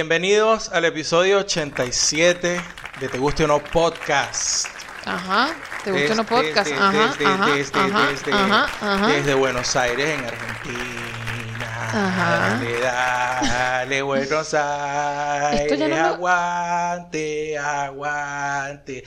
[0.00, 2.60] Bienvenidos al episodio 87
[3.00, 4.66] de Te Guste o No Podcast.
[5.06, 6.68] Ajá, ¿te gusta o no podcast?
[6.68, 9.06] desde- Ajá, desde- ajá, desde- ajá, desde- ajá, ajá.
[9.06, 11.88] desde Buenos Aires, en Argentina.
[11.94, 12.58] Ajá.
[12.60, 15.60] Dale, dale, Buenos Aires.
[15.62, 19.04] Esto ya no lo- Aguante, aguante.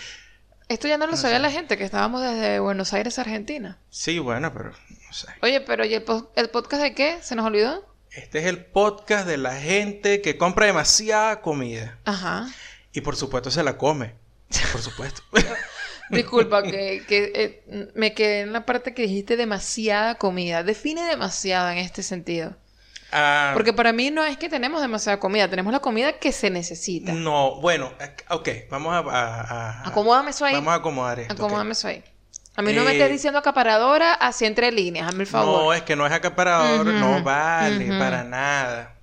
[0.70, 3.78] Esto ya no lo sabía la gente, que estábamos desde Buenos Aires, Argentina.
[3.92, 5.28] Sí, bueno, pero no sé.
[5.44, 7.20] Oye, pero ¿y el, po- el podcast de qué?
[7.22, 7.88] ¿Se nos olvidó?
[8.12, 12.00] Este es el podcast de la gente que compra demasiada comida.
[12.06, 12.48] Ajá.
[12.92, 14.16] Y por supuesto se la come.
[14.72, 15.22] Por supuesto.
[16.10, 20.64] Disculpa, que, que eh, me quedé en la parte que dijiste demasiada comida.
[20.64, 22.56] Define demasiada en este sentido.
[23.12, 26.50] Ah, Porque para mí no es que tenemos demasiada comida, tenemos la comida que se
[26.50, 27.12] necesita.
[27.12, 27.92] No, bueno,
[28.30, 29.00] ok, vamos a...
[29.00, 29.42] a-
[29.84, 30.54] a- Acomódame eso ahí.
[30.56, 31.34] Vamos a acomodar esto.
[31.34, 32.04] Acomódame eso ahí.
[32.60, 35.64] A mí no me Eh, estés diciendo acaparadora así entre líneas, hazme el favor.
[35.64, 38.96] No, es que no es acaparador, no vale para nada.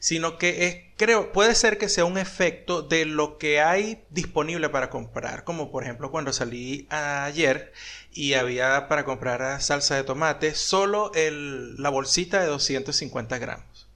[0.00, 4.68] Sino que es, creo, puede ser que sea un efecto de lo que hay disponible
[4.68, 5.44] para comprar.
[5.44, 7.72] Como por ejemplo cuando salí ayer
[8.12, 13.86] y había para comprar salsa de tomate solo el, la bolsita de 250 gramos.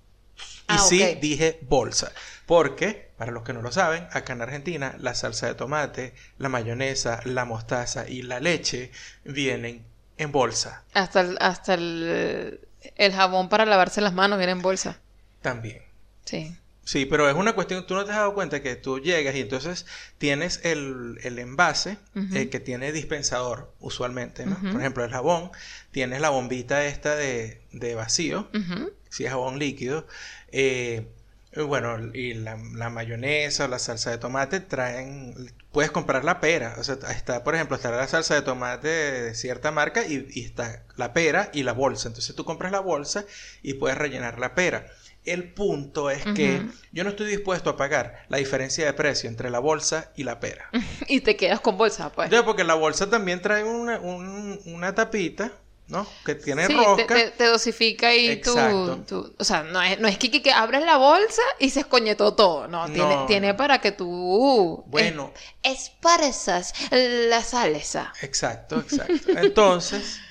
[0.68, 2.12] Y Ah, sí dije bolsa.
[2.50, 6.48] Porque, para los que no lo saben, acá en Argentina la salsa de tomate, la
[6.48, 8.90] mayonesa, la mostaza y la leche
[9.24, 9.84] vienen
[10.18, 12.60] en bolsa Hasta el, hasta el,
[12.96, 14.98] el jabón para lavarse las manos viene en bolsa.
[15.42, 15.82] también.
[16.24, 16.56] Sí.
[16.82, 19.40] Sí, pero es una cuestión, tú no te has dado cuenta que tú llegas y
[19.42, 19.86] entonces
[20.18, 21.98] tienes el, el envase
[22.34, 24.58] eh, que tiene dispensador usualmente, ¿no?
[24.72, 25.52] Por ejemplo, el jabón,
[25.92, 28.48] tienes la bombita esta de, de vacío,
[29.08, 30.08] si es jabón líquido,
[30.50, 31.06] eh,
[31.56, 35.34] bueno, y la, la mayonesa o la salsa de tomate traen,
[35.72, 39.34] puedes comprar la pera, o sea, está, por ejemplo, está la salsa de tomate de
[39.34, 43.24] cierta marca y, y está la pera y la bolsa, entonces tú compras la bolsa
[43.62, 44.86] y puedes rellenar la pera.
[45.24, 46.62] El punto es que
[46.92, 50.40] yo no estoy dispuesto a pagar la diferencia de precio entre la bolsa y la
[50.40, 50.70] pera.
[51.08, 52.30] Y te quedas con bolsa, pues.
[52.30, 55.52] Ya, porque la bolsa también trae una, un- una tapita,
[55.90, 56.06] ¿no?
[56.24, 57.06] Que tiene Sí, rosca.
[57.06, 58.54] te, te- te dosifica y tú,
[59.06, 61.80] tú- O sea, no es, no es que, que, que abres la bolsa y se
[61.80, 62.68] escoñetó todo.
[62.68, 64.84] No, Tiene, tiene para que tú...
[64.86, 68.12] Bueno, Es, esparzas la salsa.
[68.22, 69.30] exacto, exacto.
[69.36, 70.20] Entonces,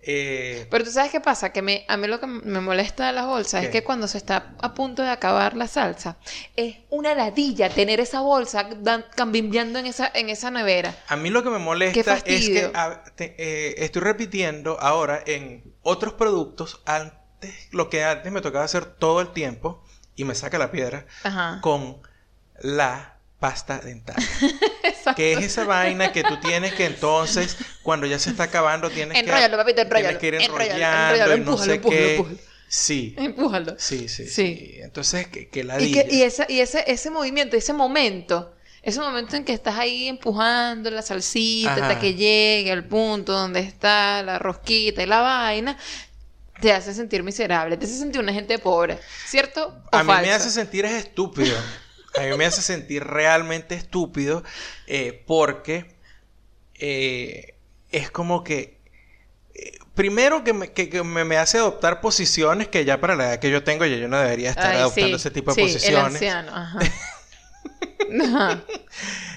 [0.00, 3.12] eh, Pero tú sabes qué pasa, que me, a mí lo que me molesta de
[3.12, 3.66] las bolsas ¿Qué?
[3.66, 6.16] es que cuando se está a punto de acabar la salsa,
[6.56, 8.68] es una ladilla tener esa bolsa
[9.16, 10.94] cambiando en esa, en esa nevera.
[11.08, 15.64] a mí lo que me molesta es que a- te- eh, estoy repitiendo ahora en
[15.82, 19.82] otros productos antes, lo que antes me tocaba hacer todo el tiempo,
[20.16, 21.60] y me saca la piedra, Ajá.
[21.60, 21.98] con
[22.60, 24.16] la pasta dental.
[25.16, 29.22] Que es esa vaina que tú tienes que entonces, cuando ya se está acabando, tienes
[29.22, 29.30] que...
[29.30, 30.18] Papito, enróllalo.
[30.18, 32.16] Tienes que ir enrollando y no empújalo, sé empújalo, qué.
[32.16, 32.38] empújalo.
[32.68, 33.74] Sí, Empújalo.
[33.78, 34.30] sí, sí, Sí.
[34.30, 34.70] sí.
[34.82, 36.04] Entonces, que, que Y, ladilla.
[36.06, 40.08] que, y, esa, y ese, ese movimiento, ese momento, ese momento en que estás ahí
[40.08, 41.86] empujando la salsita Ajá.
[41.88, 45.78] hasta que llegue al punto donde está la rosquita y la vaina,
[46.60, 49.74] te hace sentir miserable, te hace sentir una gente pobre, ¿cierto?
[49.90, 51.56] ¿O A mí me hace sentir es estúpido.
[52.18, 54.42] A mí me hace sentir realmente estúpido
[54.86, 55.86] eh, porque
[56.74, 57.54] eh,
[57.90, 58.78] es como que...
[59.54, 63.24] eh, Primero que, me, que- que me, me hace adoptar posiciones que ya para la
[63.30, 65.54] edad que yo tengo ya yo no debería estar Ay, adoptando sí, ese tipo de
[65.56, 66.12] sí, El posiciones.
[66.14, 66.78] anciano, ajá.
[68.22, 68.62] Ajá.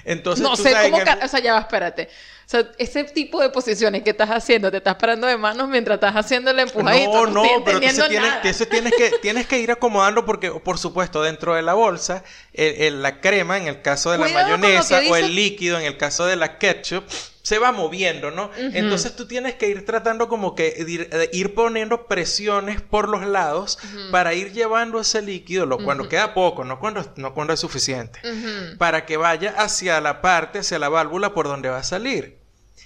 [0.04, 1.04] Entonces, No tú sé sabes cómo...
[1.04, 2.08] que- O sea, ya va, espérate.
[2.52, 6.14] Sea, ese tipo de posiciones que estás haciendo, te estás parando de manos mientras estás
[6.14, 7.06] haciendo la empujadita.
[7.10, 11.54] No, no, pero entonces tienes, tienes que, tienes que ir acomodando porque, por supuesto, dentro
[11.54, 15.16] de la bolsa, el- el- la crema, en el caso de la Cuidado mayonesa, o
[15.16, 17.04] el líquido, en el caso de la ketchup,
[17.40, 18.50] se va moviendo, ¿no?
[18.74, 23.78] Entonces tú tienes que ir tratando como que ir, ir poniendo presiones por los lados
[24.10, 28.20] para ir llevando ese líquido, lo, cuando queda poco, no cuando, no cuando es suficiente,
[28.78, 32.41] para que vaya hacia la parte, hacia la válvula por donde va a salir.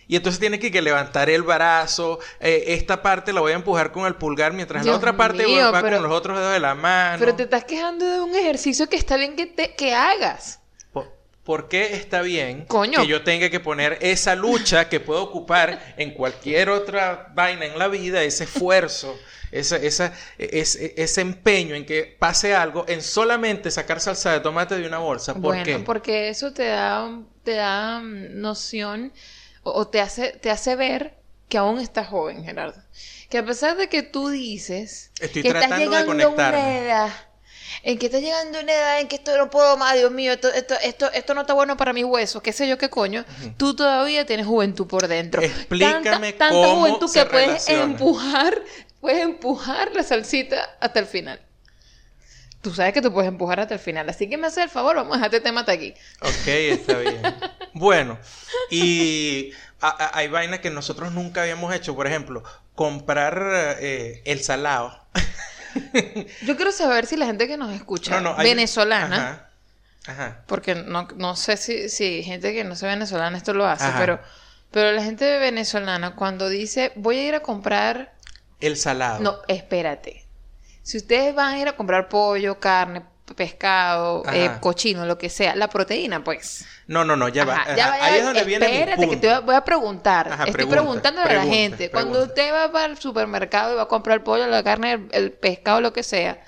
[0.08, 2.18] Y entonces tiene que, que levantar el brazo.
[2.40, 5.54] eh, esta parte la voy a empujar con el pulgar, mientras la otra parte voy-
[5.54, 7.18] mío, va pero- con los otros dedos de la mano.
[7.18, 10.60] Pero te estás quejando de un ejercicio que está bien que, te, que hagas.
[10.92, 11.12] ¿Por,
[11.42, 13.00] por qué está bien Coño.
[13.00, 17.76] que yo tenga que poner esa lucha que puedo ocupar en cualquier otra vaina en
[17.78, 19.18] la vida, ese esfuerzo,
[19.50, 24.76] esa, esa, ese, ese empeño en que pase algo, en solamente sacar salsa de tomate
[24.76, 25.32] de una bolsa?
[25.34, 25.78] ¿Por bueno, qué?
[25.80, 27.10] porque eso te da,
[27.42, 29.12] te da mm, noción
[29.74, 31.14] o, te, hace, te hace ver
[31.48, 32.80] que aún estás joven, Gerardo.
[33.28, 37.12] Que a pesar de que tú dices Estoy que estás de llegando a una edad
[37.82, 40.32] en que estás llegando a una edad en que esto no puedo más, Dios mío,
[40.32, 43.24] esto, esto, esto, esto no está bueno para mis huesos, qué sé yo qué coño,
[43.56, 45.42] tú todavía tienes juventud por dentro.
[45.42, 47.82] Explícame tanta, tanta cómo juventud se que puedes relaciona.
[47.82, 48.62] empujar,
[49.00, 51.40] puedes empujar la salsita hasta el final.
[52.68, 54.08] Tú sabes que tú puedes empujar hasta el final.
[54.08, 55.94] Así que me haces el favor, vamos a dejar este tema hasta aquí.
[56.20, 57.20] Ok, está bien.
[57.74, 58.18] bueno,
[58.70, 61.94] y a- a- hay vainas que nosotros nunca habíamos hecho.
[61.94, 62.42] Por ejemplo,
[62.74, 64.98] comprar eh, el salado.
[66.42, 69.16] Yo quiero saber si la gente que nos escucha, No, no, hay- venezolana,
[70.02, 70.12] Ajá.
[70.12, 70.42] Ajá.
[70.46, 73.98] porque no, no sé si, si gente que no sea venezolana esto lo hace, Ajá.
[73.98, 74.20] pero,
[74.70, 78.14] pero la gente venezolana cuando dice voy a ir a comprar,
[78.60, 79.20] El salado.
[79.20, 80.25] no, espérate.
[80.86, 83.02] Si ustedes van a ir a comprar pollo, carne,
[83.34, 86.64] pescado, eh, cochino, lo que sea, la proteína, pues.
[86.86, 87.56] No, no, no, ya va.
[87.56, 89.20] Ajá, ya Ajá, va, ya Ahí es donde viene mi Espérate, que punto.
[89.20, 90.28] te voy a- voy a preguntar.
[90.32, 91.90] Ajá, Estoy pregunta, preguntando a la pregunta, gente.
[91.90, 95.08] Cuando usted va para el supermercado y va a comprar el pollo, la carne, el,
[95.10, 96.40] el pescado, lo que sea,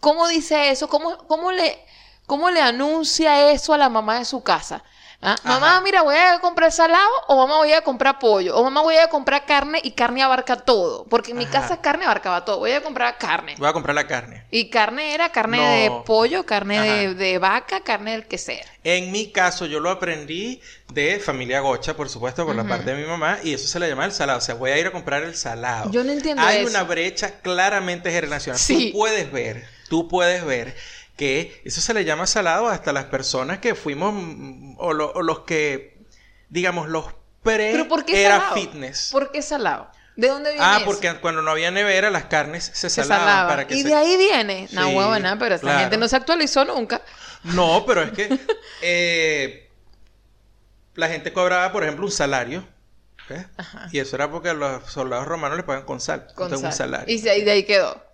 [0.00, 0.88] ¿cómo dice eso?
[0.88, 1.78] ¿Cómo, cómo, le,
[2.26, 4.84] ¿Cómo le anuncia eso a la mamá de su casa?
[5.24, 5.36] ¿Ah?
[5.44, 8.96] Mamá, mira, voy a comprar salado o mamá voy a comprar pollo o mamá voy
[8.96, 11.04] a comprar carne y carne abarca todo.
[11.04, 11.60] Porque en mi Ajá.
[11.60, 12.58] casa carne abarcaba todo.
[12.58, 13.54] Voy a comprar carne.
[13.56, 14.42] Voy a comprar la carne.
[14.50, 15.62] Y carne era carne No.
[15.98, 18.64] de pollo, carne de, vaca, carne del que sea.
[18.82, 20.60] En mi caso, yo lo aprendí
[20.92, 23.88] de familia gocha, por supuesto, por la parte de mi mamá, y eso se le
[23.88, 24.38] llama el salado.
[24.40, 25.88] O sea, voy a ir a comprar el salado.
[25.92, 26.68] Yo no entiendo Hay eso.
[26.70, 28.58] una brecha claramente generacional.
[28.58, 28.90] Sí.
[28.90, 30.74] Tú puedes ver, tú puedes ver
[31.16, 34.14] que eso se le llama salado hasta las personas que fuimos,
[34.78, 35.98] o, lo- o los que,
[36.48, 37.06] digamos, los
[37.42, 38.54] pre ¿Pero por qué era salado?
[38.54, 39.08] fitness.
[39.12, 39.90] ¿Por qué salado?
[40.16, 40.84] ¿De dónde viene Ah, eso?
[40.86, 43.48] porque cuando no había nevera, las carnes se se salaban salaba.
[43.48, 43.88] para que y se...
[43.88, 44.68] de ahí viene.
[44.72, 45.80] No, Sí, huevona, pero esta claro.
[45.80, 47.00] gente no se actualizó nunca.
[47.44, 48.38] No, pero es que
[48.82, 49.70] eh,
[50.94, 52.66] la gente cobraba, por ejemplo, un salario.
[53.92, 56.26] Y eso era porque los soldados romanos le pagan con sal.
[56.34, 56.90] Con entonces, un sal.
[56.90, 57.14] salario.
[57.14, 58.04] Y de ahí quedó.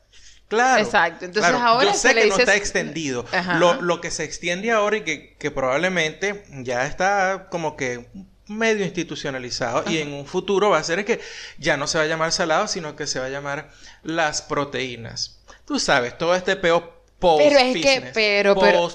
[0.48, 0.82] Claro.
[0.82, 1.26] Exacto.
[1.26, 1.66] Entonces, claro.
[1.66, 3.26] ahora Yo se sé le que no está extendido.
[3.56, 8.08] Lo, lo que se extiende ahora y que, que probablemente ya está como que
[8.46, 11.20] medio institucionalizado y en un futuro va a ser que
[11.58, 13.70] ya no se va a llamar salado, sino que se va a llamar
[14.02, 15.40] las proteínas.
[15.66, 18.90] Tú sabes, todo este peo post Pero es que, pero, pero,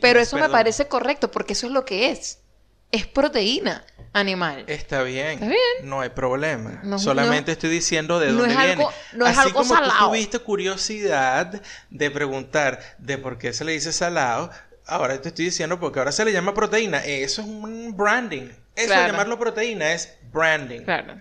[0.00, 2.40] pero eso me parece correcto porque eso es lo que es.
[2.92, 4.64] Es proteína animal.
[4.66, 5.28] Está bien.
[5.32, 5.58] Está bien.
[5.84, 6.80] No hay problema.
[6.82, 8.72] No, Solamente no- estoy diciendo de no dónde es viene.
[8.72, 9.98] algo- no es Así algo como salado.
[9.98, 14.50] tú tuviste curiosidad de preguntar de por qué se le dice salado,
[14.86, 16.98] ahora te estoy diciendo porque ahora se le llama proteína.
[17.04, 18.48] Eso es un branding.
[18.74, 19.02] Eso Claro.
[19.02, 20.82] de llamarlo proteína es branding.
[20.82, 21.20] Claro.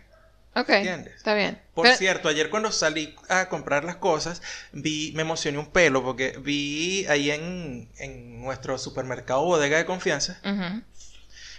[0.56, 0.70] Ok.
[0.70, 1.14] ¿Entiendes?
[1.16, 1.62] Está bien.
[1.76, 4.42] Por Pero- cierto, ayer cuando salí a comprar las cosas,
[4.72, 10.40] vi, me emocioné un pelo porque vi ahí en, en nuestro supermercado bodega de confianza.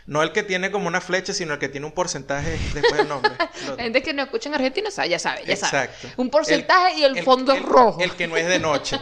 [0.09, 3.09] No el que tiene como una flecha, sino el que tiene un porcentaje después del
[3.09, 3.31] nombre.
[3.61, 5.85] El La gente que no escucha en Argentina sabe, ya sabe, ya sabe.
[5.85, 6.09] Exacto.
[6.17, 8.01] Un porcentaje y el, fondo es el- rojo.
[8.01, 8.99] El que no es de noche.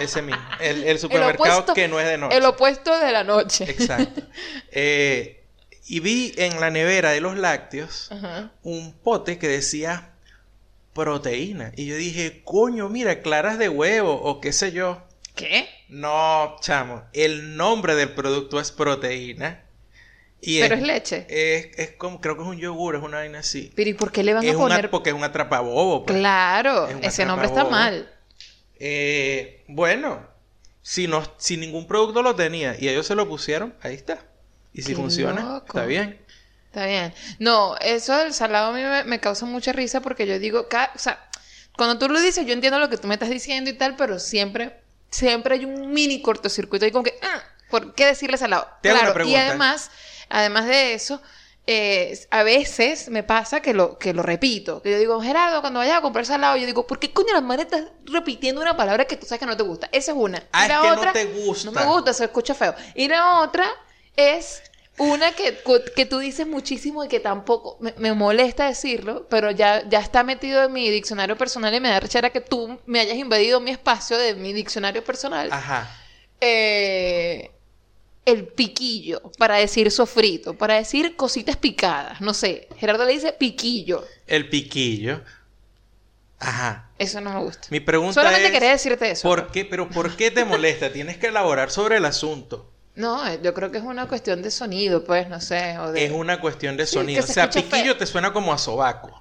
[0.00, 0.42] Ese mismo.
[0.60, 2.36] El, el supermercado opuesto- que no es de noche.
[2.36, 3.64] El opuesto de la noche.
[3.70, 4.22] Exacto.
[4.76, 5.44] Eh,
[5.86, 8.10] y vi en la nevera de los lácteos
[8.64, 10.10] un pote que decía
[10.94, 11.72] proteína.
[11.76, 15.02] Y yo dije, coño, mira, claras de huevo o qué sé yo.
[15.36, 15.68] ¿Qué?
[15.88, 17.04] No, chamo.
[17.12, 19.63] El nombre del producto es proteína.
[20.46, 21.26] Y Pero es leche.
[21.28, 23.72] Es, es como, creo que es un yogur, es una vaina así.
[23.74, 24.90] Pero ¿y por qué le van Es a una, poner?
[24.90, 26.04] porque es un atrapabobo.
[26.04, 26.18] pues.
[26.18, 28.10] Claro, ese nombre está mal.
[28.78, 30.26] Eh, bueno,
[30.82, 34.18] si, no, si ningún producto lo tenía y ellos se lo pusieron, ahí está.
[34.72, 35.66] Y si Qué funciona, loco.
[35.68, 36.20] está bien.
[36.66, 37.14] Está bien.
[37.38, 40.98] No, eso del salado a mí me, me causa mucha risa porque yo digo, o
[40.98, 41.28] sea,
[41.76, 44.18] cuando tú lo dices, yo entiendo lo que tú me estás diciendo y tal, pero
[44.18, 44.76] siempre,
[45.10, 48.66] siempre hay un mini cortocircuito y como que, ah, ¿por qué decirle salado?
[48.82, 49.48] Te hago una claro, y pregunta.
[49.48, 49.90] además,
[50.28, 51.20] además de eso,
[51.66, 54.82] eh, a veces me pasa que lo, que lo repito.
[54.82, 57.40] Que yo digo, Gerardo, cuando vayas a comprar salado, yo digo, ¿por qué coño la
[57.40, 59.88] madre estás repitiendo una palabra que tú sabes que no te gusta?
[59.92, 60.42] Esa es una.
[60.52, 61.70] Ah, Y la es que no te gusta.
[61.70, 62.74] No me gusta, se escucha feo.
[62.94, 63.66] Y la otra
[64.16, 64.62] es
[64.98, 65.58] una que,
[65.96, 70.22] que tú dices muchísimo y que tampoco me, me molesta decirlo, pero ya, ya está
[70.22, 73.70] metido en mi diccionario personal y me da rechera que tú me hayas invadido mi
[73.70, 75.48] espacio de mi diccionario personal.
[75.50, 75.90] Ajá.
[76.40, 77.53] Eh,
[78.24, 82.68] el piquillo, para decir sofrito, para decir cositas picadas, no sé.
[82.78, 84.04] Gerardo le dice piquillo.
[84.26, 85.20] El piquillo.
[86.38, 86.90] Ajá.
[86.98, 87.68] Eso no me gusta.
[87.70, 89.28] Mi pregunta Solamente es, quería decirte eso.
[89.28, 90.92] ¿por qué, pero ¿por qué te molesta?
[90.92, 92.70] Tienes que elaborar sobre el asunto.
[92.96, 95.76] No, eh, yo creo que es una cuestión de sonido, pues, no sé.
[95.80, 96.04] O de...
[96.04, 97.22] Es una cuestión de sonido.
[97.22, 97.96] se o sea, piquillo feo.
[97.96, 99.18] te suena como a sobaco.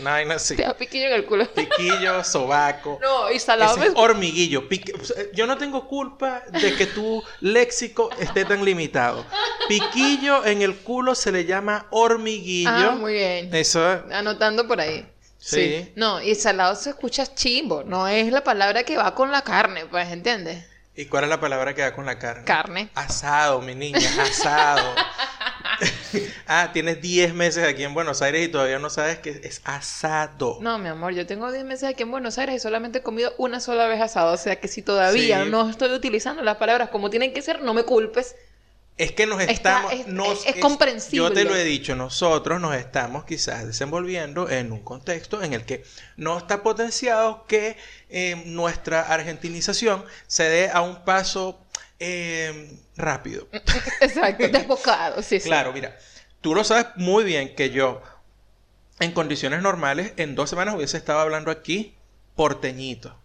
[0.00, 0.54] Una vaina así.
[0.54, 1.52] Te da piquillo en el culo.
[1.52, 3.00] Piquillo, sobaco.
[3.02, 4.68] No, y salado es hormiguillo.
[4.68, 4.92] Pique-
[5.34, 9.24] Yo no tengo culpa de que tu léxico esté tan limitado.
[9.68, 12.70] Piquillo en el culo se le llama hormiguillo.
[12.70, 13.52] Ah, muy bien.
[13.52, 15.04] Eso es- Anotando por ahí.
[15.38, 15.90] Sí.
[15.96, 17.82] No, y salado se escucha chimbo.
[17.82, 20.64] No es la palabra que va con la carne, pues, ¿entiendes?
[20.98, 22.42] ¿Y cuál es la palabra que da con la carne?
[22.44, 22.88] Carne.
[22.96, 24.96] Asado, mi niña, asado.
[26.48, 30.58] ah, tienes 10 meses aquí en Buenos Aires y todavía no sabes que es asado.
[30.60, 33.32] No, mi amor, yo tengo 10 meses aquí en Buenos Aires y solamente he comido
[33.38, 34.32] una sola vez asado.
[34.32, 35.50] O sea que si todavía Sí.
[35.50, 38.34] no estoy utilizando las palabras como tienen que ser, no me culpes.
[38.98, 39.92] Es que nos Está- estamos...
[39.92, 41.16] es- nos es comprensible.
[41.18, 45.64] Yo te lo he dicho, nosotros nos estamos quizás desenvolviendo en un contexto en el
[45.64, 45.84] que
[46.16, 47.76] no está potenciado que
[48.10, 51.64] eh, nuestra argentinización se dé a un paso
[52.00, 53.48] eh, rápido.
[54.00, 55.48] Exacto, desbocado, sí, sí.
[55.48, 55.96] Claro, mira,
[56.40, 58.02] tú lo sabes muy bien que yo,
[59.00, 61.94] en condiciones normales, en dos semanas hubiese estado hablando aquí
[62.34, 63.16] porteñito,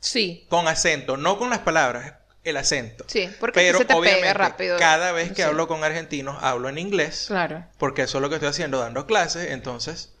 [0.00, 3.04] Sí, con acento, no con las palabras, el acento.
[3.08, 4.78] sí, porque Pero se te obviamente, pega rápido.
[4.78, 5.42] cada vez que Sí.
[5.42, 7.64] hablo con argentinos, hablo en inglés, Claro.
[7.78, 10.12] porque eso es lo que estoy haciendo, dando clases, entonces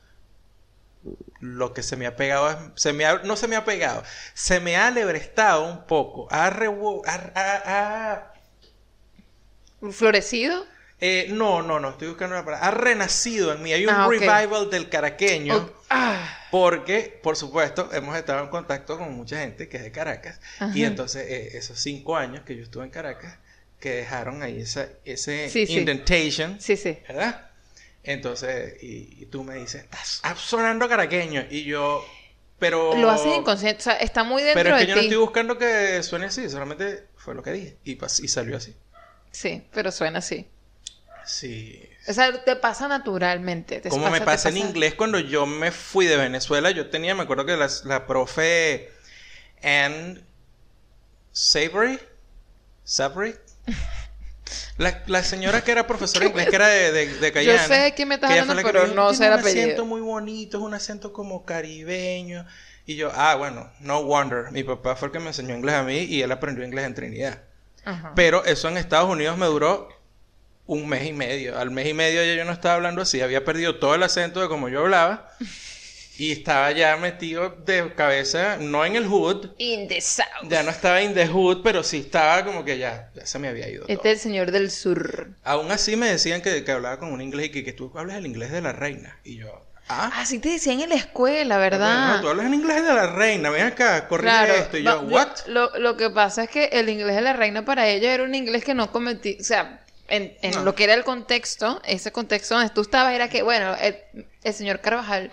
[1.40, 4.04] lo que se me ha pegado, es- se me ha- no se me ha pegado,
[4.34, 8.32] se me ha alebrestado un poco, ha- ha- ha-
[9.90, 10.64] ¿Florecido?
[11.02, 14.06] Eh, no, no, no, estoy buscando una palabra, ha renacido en mí, hay un Ah,
[14.08, 19.78] revival del caraqueño, ah, porque, por supuesto, hemos estado en contacto con mucha gente que
[19.78, 20.40] es de Caracas,
[20.74, 23.38] y entonces eh, esos cinco años que yo estuve en Caracas,
[23.80, 26.98] que dejaron ahí esa, ese Sí, indentation, sí, sí.
[27.08, 27.50] ¿verdad?
[28.04, 31.46] Entonces, y, y tú me dices, estás sonando caraqueño.
[31.50, 32.04] Y yo,
[32.58, 32.94] pero.
[32.94, 35.06] Lo haces inconsciente, o sea, está muy dentro Pero es de que yo no ti.
[35.06, 37.76] estoy buscando que suene así, solamente fue lo que dije.
[37.84, 38.74] Y, y salió así.
[39.30, 40.46] Sí, pero suena así.
[41.26, 41.88] Sí.
[42.08, 43.80] O sea, te pasa naturalmente.
[43.80, 47.14] te Como me te pasa en inglés cuando yo me fui de Venezuela, yo tenía,
[47.14, 48.90] me acuerdo que la, la profe
[49.62, 50.26] Ann
[51.32, 51.98] Savory,
[52.84, 53.34] Savory,
[54.76, 57.58] la, la señora que era profesora de inglés, que era de, de, de Cayana.
[57.58, 59.34] sé de quién me estás que hablando, la que pero me no sé el "Tiene
[59.34, 59.82] un apellido".
[59.82, 62.46] acento muy bonito, es un acento como caribeño.
[62.86, 64.50] Y yo, ah, bueno, no wonder.
[64.52, 66.94] Mi papá fue el que me enseñó inglés a mí y él aprendió inglés en
[66.94, 67.42] Trinidad.
[67.84, 68.12] Ajá.
[68.14, 69.88] Pero eso en Estados Unidos me duró
[70.66, 71.58] un mes y medio.
[71.58, 74.40] Al mes y medio ya yo no estaba hablando así, había perdido todo el acento
[74.40, 75.28] de como yo hablaba.
[76.18, 80.26] Y estaba ya metido de cabeza, no en el hood, In the South.
[80.48, 83.48] ya no estaba in the hood, pero sí estaba como que ya, ya se me
[83.48, 83.84] había ido.
[83.86, 83.92] todo.
[83.92, 85.30] Este es el señor del sur.
[85.42, 88.18] Aún así me decían que, que hablaba con un inglés y que, que tú hablas
[88.18, 89.18] el inglés de la reina.
[89.24, 92.20] Y yo, ah, Así te decían en la escuela, no, ¿verdad?
[92.20, 94.52] tú hablas el inglés de la reina, ven acá, corrige Claro.
[94.54, 94.76] esto.
[94.76, 95.28] Y yo, what?
[95.46, 98.34] Lo, lo que pasa es que el inglés de la reina para ella era un
[98.34, 100.64] inglés que no cometí, o sea, en, en No.
[100.64, 103.96] lo que era el contexto, ese contexto donde tú estabas era que, bueno, el,
[104.42, 105.30] el señor Carvajal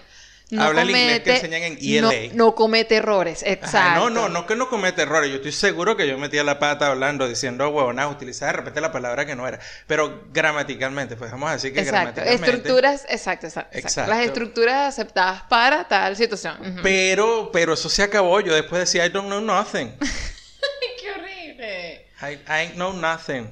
[0.51, 2.33] no Habla el comete, inglés que enseñan en no, ELA.
[2.33, 3.99] no comete errores, Ajá, exacto.
[3.99, 5.29] no, no, no que no comete errores.
[5.29, 8.91] Yo estoy seguro que yo metía la pata hablando, diciendo huevonas, utilizaba de repente la
[8.91, 9.59] palabra que no era.
[9.85, 12.45] Pero gramaticalmente, pues vamos a decir que Exacto, gramaticalmente.
[12.49, 14.09] estructuras, exacto, exacto.
[14.09, 16.79] Las estructuras aceptadas para tal situación.
[16.81, 18.39] Pero, pero eso se acabó.
[18.41, 19.91] Yo después decía, I don't know nothing.
[20.99, 22.07] ¡Qué horrible!
[22.23, 22.33] I,
[22.63, 23.51] I know nothing.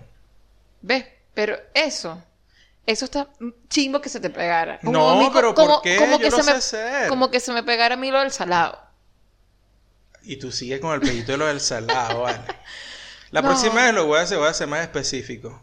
[0.88, 1.06] ¿Ves?
[1.34, 2.24] Pero eso,
[2.86, 3.28] eso está
[3.68, 4.80] chimbo que se te pegara.
[4.84, 5.98] No, pero ¿por qué?
[6.00, 7.10] Yo que lo se sé me, hacer.
[7.10, 8.80] Como que se me pegara a mí lo del salado.
[10.24, 12.40] Y tú sigues con el pellito de lo del salado, vale.
[13.32, 13.50] La No.
[13.50, 15.62] próxima vez lo voy a hacer, voy a ser más específico.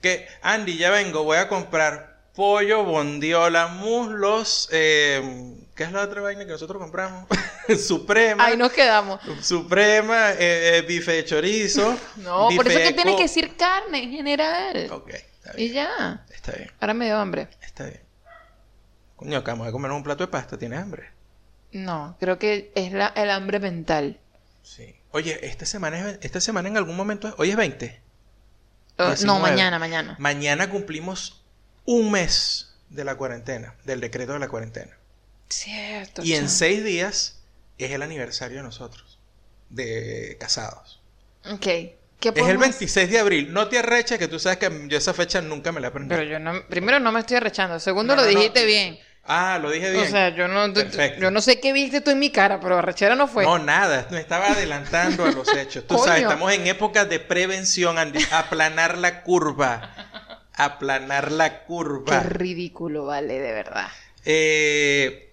[0.00, 6.20] Que, Andy, ya vengo, voy a comprar pollo, bondiola, muslos, eh, ¿qué es la otra
[6.20, 7.26] vaina que nosotros compramos?
[7.86, 8.44] Suprema.
[8.44, 9.20] Ahí nos quedamos.
[9.40, 11.96] Suprema, eh, eh, bife de chorizo.
[12.16, 14.88] No, por eso es que tienes co- que decir carne en general.
[14.90, 15.74] Ok, está Y bien.
[15.74, 16.26] ya.
[16.30, 17.48] Está bien, Ahora me dio hambre.
[17.62, 18.00] está bien.
[19.16, 21.10] Coño, acabamos de comer un plato de pasta, ¿tienes hambre?
[21.72, 24.18] No, creo que es la, el hambre mental.
[24.62, 24.94] Sí.
[25.12, 28.00] Oye, esta semana, es- esta semana en algún momento, hoy es 20.
[28.98, 29.40] Oh, no, 19.
[29.40, 30.16] mañana, mañana.
[30.18, 31.44] Mañana cumplimos
[31.84, 34.97] un mes de la cuarentena, del decreto de la cuarentena.
[35.48, 36.22] Cierto.
[36.22, 37.40] Y en seis días
[37.78, 39.18] es el aniversario de nosotros,
[39.70, 41.00] de casados.
[41.50, 41.60] Ok.
[42.20, 43.52] ¿Qué Es el podemos- 26 de abril.
[43.52, 46.08] No te arreches que tú sabes que yo esa fecha nunca me la aprendí.
[46.08, 47.78] Pero yo no, primero no me estoy arrechando.
[47.78, 48.98] Segundo No, lo no, dijiste bien.
[49.30, 50.04] Ah, lo dije bien.
[50.04, 51.20] O sea, yo no, Perfecto.
[51.20, 53.44] yo no sé qué viste tú en mi cara, pero arrechera no fue.
[53.44, 55.86] No, nada, me estaba adelantando a los hechos.
[55.86, 58.18] Tú sabes, estamos en época de prevención, Andy.
[58.32, 59.94] Aplanar la curva.
[60.54, 62.20] Aplanar la Qué curva.
[62.20, 63.88] ridículo, vale, de verdad.
[64.24, 65.27] Eh,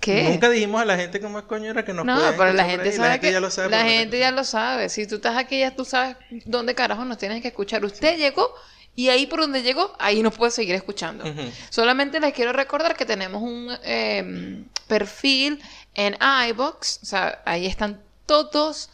[0.00, 0.24] ¿Qué?
[0.24, 2.92] Nunca dijimos a la gente cómo es coño era que nos no, pero la gente
[2.92, 3.70] sabe La gente que ya lo sabe.
[3.70, 4.88] la gente ya lo sabe.
[4.88, 7.84] Si tú estás aquí, ya tú sabes dónde carajo nos tienes que escuchar.
[7.84, 8.54] Usted llegó
[8.94, 11.24] y ahí por donde llegó, ahí nos puede seguir escuchando.
[11.70, 15.60] Solamente les quiero recordar que tenemos un eh, perfil
[15.94, 16.16] en
[16.50, 17.00] iBox.
[17.02, 18.90] O sea, ahí están todos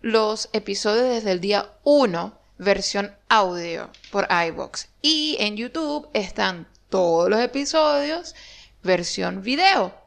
[0.00, 4.88] los episodios desde el día 1, versión audio por iBox.
[5.02, 8.34] Y en YouTube están todos los episodios,
[8.82, 10.01] versión video.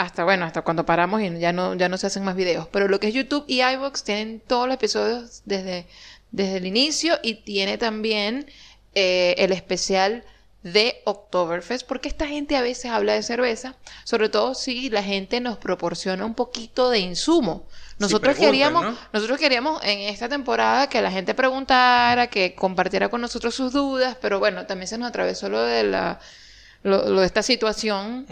[0.00, 2.66] Hasta bueno, hasta cuando paramos y ya no, ya no se hacen más videos.
[2.72, 5.86] Pero lo que es YouTube y iBox tienen todos los episodios desde,
[6.30, 8.46] desde el inicio y tiene también
[8.94, 10.24] eh, el especial
[10.62, 15.40] de Oktoberfest, porque esta gente a veces habla de cerveza, sobre todo si la gente
[15.40, 17.66] nos proporciona un poquito de insumo.
[17.98, 18.98] Nosotros queríamos, ¿no?
[19.12, 24.16] nosotros queríamos en esta temporada que la gente preguntara, que compartiera con nosotros sus dudas,
[24.22, 26.20] pero bueno, también se nos atravesó lo de la,
[26.84, 28.26] lo- lo de esta situación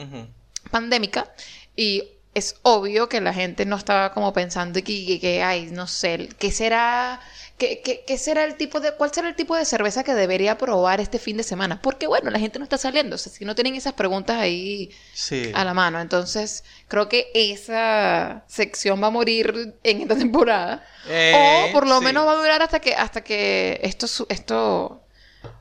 [0.70, 1.32] pandémica
[1.78, 2.02] y
[2.34, 6.28] es obvio que la gente no estaba como pensando que, que, que, ay, no sé,
[6.38, 7.20] ¿qué será,
[7.56, 10.58] qué, qué- qué será el tipo de, cuál será el tipo de cerveza que debería
[10.58, 11.80] probar este fin de semana?
[11.82, 14.90] Porque bueno, la gente no está saliendo, o sea, si no tienen esas preguntas ahí
[15.14, 15.50] Sí.
[15.54, 21.32] a la mano, entonces creo que esa sección va a morir en esta temporada Eh,
[21.34, 22.04] o por lo sí.
[22.04, 25.02] menos va a durar hasta que hasta que esto su- esto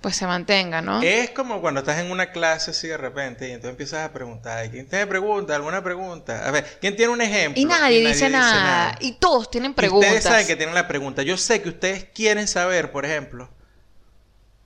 [0.02, 1.02] pues se mantenga, ¿no?
[1.02, 4.70] Es como cuando estás en una clase así de repente y entonces empiezas a preguntar,
[4.72, 5.56] ¿quién tiene pregunta?
[5.56, 6.48] ¿Alguna pregunta?
[6.48, 7.62] A ver, ¿quién tiene un ejemplo?
[7.62, 8.98] Y nadie, dice, nada.
[9.00, 10.10] Y todos tienen Y preguntas.
[10.10, 11.24] Ustedes saben que tienen la pregunta.
[11.24, 13.50] Yo sé que ustedes quieren saber, por ejemplo,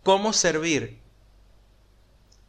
[0.03, 1.00] cómo servir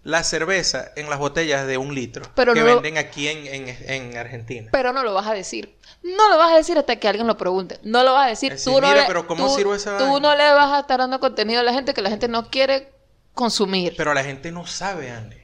[0.05, 3.47] la cerveza en las botellas de un litro Pero que no lo- venden aquí en,
[3.47, 4.69] en- en Argentina.
[4.73, 5.77] Pero no lo vas a decir.
[6.03, 7.79] No lo vas a decir hasta que alguien lo pregunte.
[7.85, 8.53] No lo vas a decir.
[8.53, 10.21] Es tú decir, no mira, le, pero ¿cómo tú- sirve esa Tú vaina?
[10.21, 12.93] no le vas a estar dando contenido a la gente que la gente no quiere
[13.35, 13.95] consumir.
[13.97, 15.37] Pero la gente no sabe, Andy.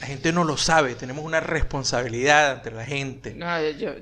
[0.00, 0.94] La gente no lo sabe.
[0.96, 3.34] Tenemos una responsabilidad ante la gente.
[3.34, 3.94] No, yo, yo-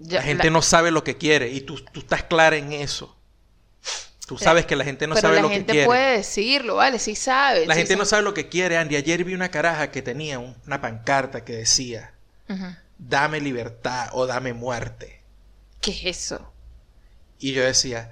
[0.00, 2.72] ya- la gente la- no sabe lo que quiere y tú, tú estás clara en
[2.72, 3.15] eso.
[4.26, 5.86] Tú sabes que la gente no pero sabe la lo gente que quiere.
[5.86, 6.98] puede decirlo, ¿vale?
[6.98, 7.64] Sí sabe.
[7.66, 8.22] La sí gente no sabe.
[8.22, 8.96] lo que quiere, Andy.
[8.96, 12.12] Ayer vi una caraja que tenía un- una pancarta que decía,
[12.98, 15.22] dame libertad o dame muerte.
[15.80, 16.52] ¿Qué es eso?
[17.38, 18.10] Y yo decía,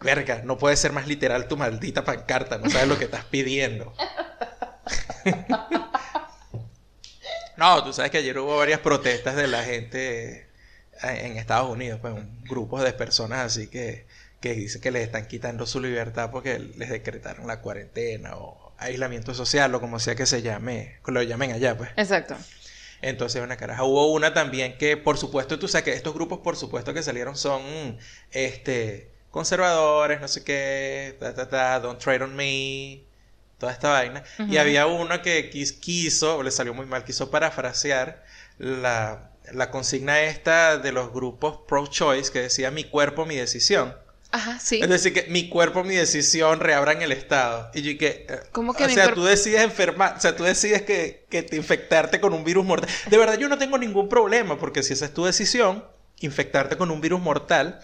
[0.00, 3.92] verga, no puede ser más literal tu maldita pancarta, no sabes lo que estás pidiendo.
[7.56, 10.46] no, tú sabes que ayer hubo varias protestas de la gente eh,
[11.02, 14.06] en Estados Unidos, pues un grupo de personas así que,
[14.42, 19.32] que dicen que les están quitando su libertad porque les decretaron la cuarentena o aislamiento
[19.34, 21.90] social o como sea que se llame, que lo llamen allá, pues.
[21.96, 22.36] Exacto.
[23.00, 23.84] Entonces, una caraja.
[23.84, 27.36] Hubo una también que, por supuesto, tú sabes que estos grupos, por supuesto, que salieron
[27.36, 27.62] son
[28.30, 33.02] este conservadores, no sé qué, ta, ta, ta, don't trade on me,
[33.58, 34.22] toda esta vaina.
[34.50, 38.22] Y había uno que quis- quiso, le salió muy mal, quiso parafrasear
[38.58, 43.96] la, la consigna esta de los grupos pro-choice que decía mi cuerpo, mi decisión.
[44.32, 44.80] Ajá, sí.
[44.82, 47.70] Es decir, que mi cuerpo, mi decisión reabran el Estado.
[47.74, 48.26] Y yo que...
[48.28, 51.42] eh, ¿Cómo que o mi sea, tú decides enfermar, o sea, tú decides que, que
[51.42, 52.88] te infectarte con un virus mortal.
[53.10, 55.84] De verdad, yo no tengo ningún problema, porque si esa es tu decisión,
[56.20, 57.80] infectarte con un virus mortal,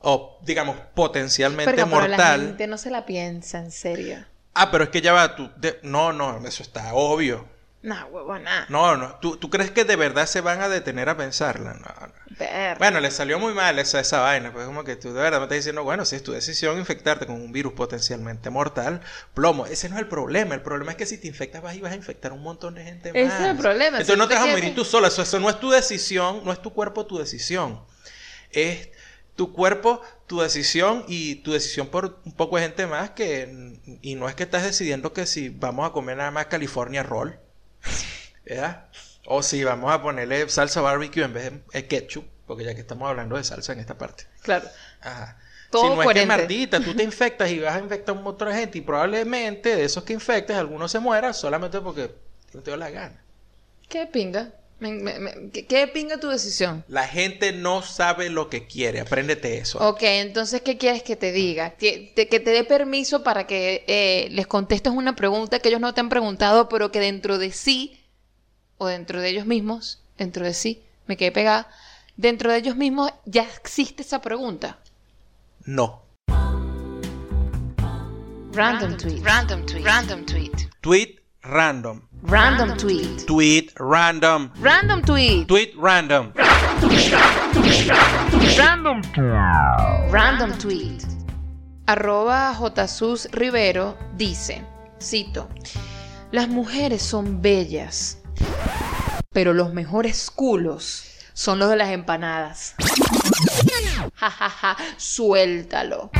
[0.00, 2.40] o digamos, potencialmente Pero, pero la mortal.
[2.40, 4.24] gente no se la piensa, en serio.
[4.54, 5.50] Ah, pero es que ya va, tú...
[5.56, 7.46] de- No, no, eso está obvio.
[7.86, 8.66] No, huevona.
[8.68, 11.74] No, no, ¿Tú, ¿tú crees que de verdad se van a detener a pensarla?
[11.74, 12.76] No, no.
[12.80, 15.44] Bueno, le salió muy mal esa, esa vaina, pues como que tú de verdad me
[15.44, 19.02] estás diciendo, bueno, si es tu decisión infectarte con un virus potencialmente mortal,
[19.34, 21.80] plomo, ese no es el problema, el problema es que si te infectas vas y
[21.80, 23.40] vas a infectar a un montón de gente Ese más.
[23.40, 25.38] es el problema, Entonces si no te te vas a morir tú sola, eso, eso
[25.38, 27.80] no es tu decisión, no es tu cuerpo tu decisión,
[28.50, 28.90] es
[29.36, 34.16] tu cuerpo tu decisión y tu decisión por un poco de gente más que, y
[34.16, 37.38] no es que estás decidiendo que si vamos a comer nada más California Roll,
[38.44, 38.86] ¿verdad?
[39.26, 42.80] O si vamos a ponerle salsa barbecue en vez de eh, ketchup, porque ya que
[42.80, 44.26] estamos hablando de salsa en esta parte.
[44.42, 44.68] Claro.
[45.00, 45.38] Ajá.
[45.70, 48.24] Todo si no es que maldita, tú te infectas y vas a infectar a un
[48.24, 52.14] montón de gente y probablemente de esos que infectes algunos se mueran solamente porque
[52.52, 53.20] no te dio la gana.
[53.88, 54.52] ¿Qué pinga?
[54.78, 56.84] Me- me- me- ¿qué, qué pinga tu decisión?
[56.88, 59.78] La gente no sabe lo que quiere, apréndete eso.
[59.78, 61.70] Ok, entonces, ¿qué quieres que te diga?
[61.70, 65.80] Que te, que te dé permiso para que eh, les contestes una pregunta que ellos
[65.80, 67.98] no te han preguntado, pero que dentro de sí,
[68.76, 71.70] o dentro de ellos mismos, dentro de sí, me quedé pegada,
[72.18, 74.78] dentro de ellos mismos ya existe esa pregunta.
[75.64, 76.02] No.
[78.52, 79.22] Random tweet.
[79.22, 79.84] Random tweet.
[79.84, 80.52] Random tweet.
[80.80, 81.15] Tweet
[81.48, 82.02] random.
[82.22, 83.26] Random tweet.
[83.26, 84.50] Tweet random.
[84.60, 85.46] Random tweet.
[85.46, 86.32] Tweet random.
[88.56, 89.02] Random
[90.10, 91.04] Random tweet.
[91.86, 94.64] Arroba Sus Rivero dice,
[95.00, 95.48] cito,
[96.32, 98.18] las mujeres son bellas,
[99.32, 102.74] pero los mejores culos son los de las empanadas.
[104.18, 106.10] Ja, ja, ja, suéltalo.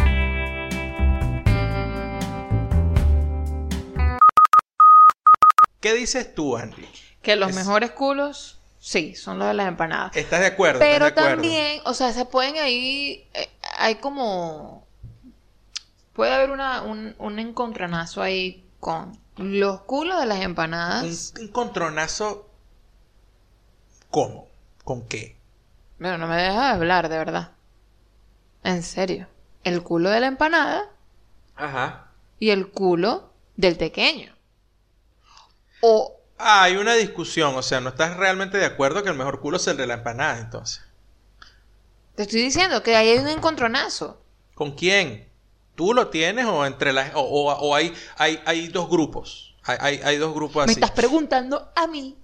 [5.86, 6.84] ¿Qué dices tú, Andy?
[7.22, 10.16] Que los Es- mejores culos, sí, son los de las empanadas.
[10.16, 10.80] ¿Estás de acuerdo?
[10.80, 11.30] ¿Estás Pero de acuerdo?
[11.42, 14.84] también, o sea, se pueden ahí, eh, hay como,
[16.12, 21.32] puede haber una, un, un encontronazo ahí con los culos de las empanadas.
[21.36, 22.50] Un encontronazo.
[24.10, 24.48] ¿Cómo?
[24.82, 25.36] ¿Con qué?
[25.98, 27.52] Pero no me dejas de hablar, de verdad.
[28.64, 29.28] En serio.
[29.62, 30.90] El culo de la empanada
[31.54, 32.08] Ajá.
[32.40, 34.34] y el culo del pequeño.
[35.80, 39.40] O Ah, hay una discusión, o sea, no estás realmente de acuerdo que el mejor
[39.40, 40.82] culo es el de la empanada, entonces.
[42.16, 44.18] te estoy diciendo que ahí hay un encontronazo.
[44.54, 45.28] ¿Con quién?
[45.74, 49.54] ¿Tú lo tienes o entre las o, o- o hay, hay, hay dos grupos?
[49.64, 50.66] Hay, hay, hay dos grupos así.
[50.66, 52.16] Me estás preguntando a mí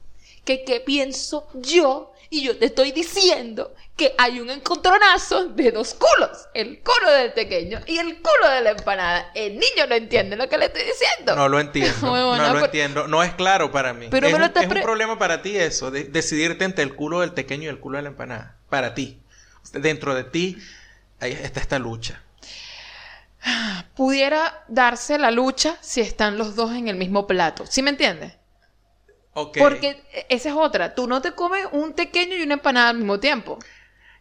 [0.45, 5.93] que qué pienso yo y yo te estoy diciendo que hay un encontronazo de dos
[5.93, 9.31] culos, el culo del pequeño y el culo de la empanada.
[9.35, 11.37] El niño no entiende lo que le estoy diciendo.
[11.37, 11.93] No lo entiendo.
[12.03, 13.07] No lo pero- entiendo.
[13.07, 14.07] No es claro para mí.
[14.11, 16.83] Pero es me lo un, estás es un problema para ti eso, de- decidirte entre
[16.85, 18.57] el culo del pequeño y el culo de la empanada.
[18.71, 19.21] Para ti.
[19.75, 20.57] Dentro de ti
[21.21, 22.23] ahí está esta lucha.
[23.95, 27.67] Pudiera darse la lucha si están los dos en el mismo plato.
[27.69, 28.33] ¿Sí me entiendes?
[29.33, 30.95] Porque esa es otra.
[30.95, 33.59] Tú no te comes un pequeño y una empanada al mismo tiempo.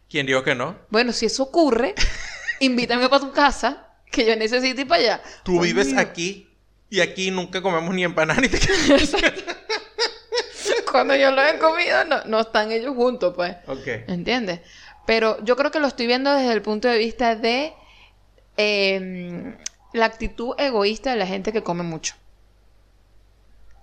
[0.08, 0.78] ¿Quién dijo que no?
[0.90, 1.94] Bueno, si eso ocurre,
[2.60, 5.22] invítame para tu casa, que yo necesito ir para allá.
[5.42, 6.48] Tú vives aquí
[6.88, 8.58] y aquí nunca comemos ni empanada ni te
[10.90, 13.56] Cuando yo lo he comido, no, no están ellos juntos, pues.
[13.66, 13.86] Ok.
[14.08, 14.60] ¿Entiendes?
[15.06, 17.72] Pero yo creo que lo estoy viendo desde el punto de vista de
[18.58, 19.56] em,
[19.94, 22.14] la actitud egoísta de la gente que come mucho.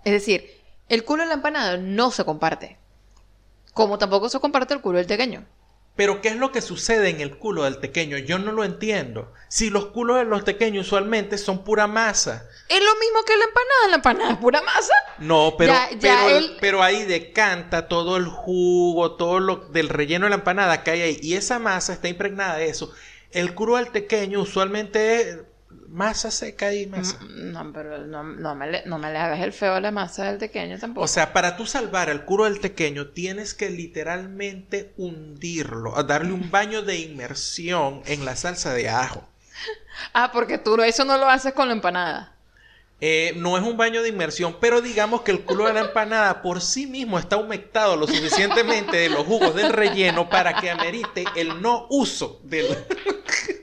[0.05, 0.58] Es decir,
[0.89, 2.77] el culo de la empanada no se comparte.
[3.73, 5.45] Como tampoco se comparte el culo del pequeño.
[5.95, 8.17] Pero ¿qué es lo que sucede en el culo del pequeño?
[8.17, 9.33] Yo no lo entiendo.
[9.49, 12.45] Si los culos de los pequeños usualmente son pura masa.
[12.69, 13.87] Es lo mismo que la empanada.
[13.89, 14.93] La empanada es pura masa.
[15.17, 20.29] No, pero, Ya- ya pero, ahí decanta todo el jugo, todo lo del relleno de
[20.29, 21.19] la empanada que hay ahí.
[21.21, 22.93] Y esa masa está impregnada de eso.
[23.31, 25.37] El culo del pequeño usualmente es
[25.89, 27.17] masa seca y masa.
[27.21, 29.91] Mm, No, pero no, no me le, no me le hagas el feo a la
[29.91, 31.05] masa del pequeño tampoco.
[31.05, 36.33] O sea, para tú salvar el culo del pequeño tienes que literalmente hundirlo, a darle
[36.33, 39.27] un baño de inmersión en la salsa de ajo.
[40.13, 42.33] ah, porque tú eso no lo haces con la empanada.
[43.01, 46.41] Eh, no es un baño de inmersión, pero digamos que el culo de la empanada
[46.41, 51.23] por sí mismo está humectado lo suficientemente de los jugos del relleno para que amerite
[51.35, 52.67] el no uso del...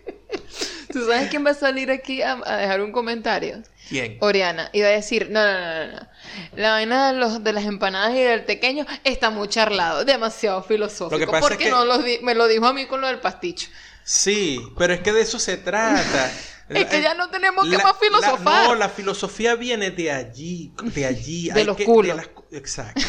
[0.98, 3.62] ¿Tú sabes quién va a salir aquí a, a dejar un comentario?
[3.88, 4.16] ¿Quién?
[4.20, 6.08] Oriana iba a decir, no, no, no, no, no.
[6.56, 11.10] La vaina de, los, de las empanadas y del pequeño está muy charlado, demasiado filosófico.
[11.10, 13.00] Lo que pasa porque es que- no los di- me lo dijo a mí con
[13.00, 13.68] lo del pasticho.
[14.04, 16.32] Sí, pero es que de eso se trata.
[16.68, 18.62] Es que ya no tenemos que La- más filosofar.
[18.62, 21.48] la- no, la filosofía viene de allí, de allí.
[21.50, 22.16] De Hay los que- culos.
[22.16, 23.00] las cu- exacto.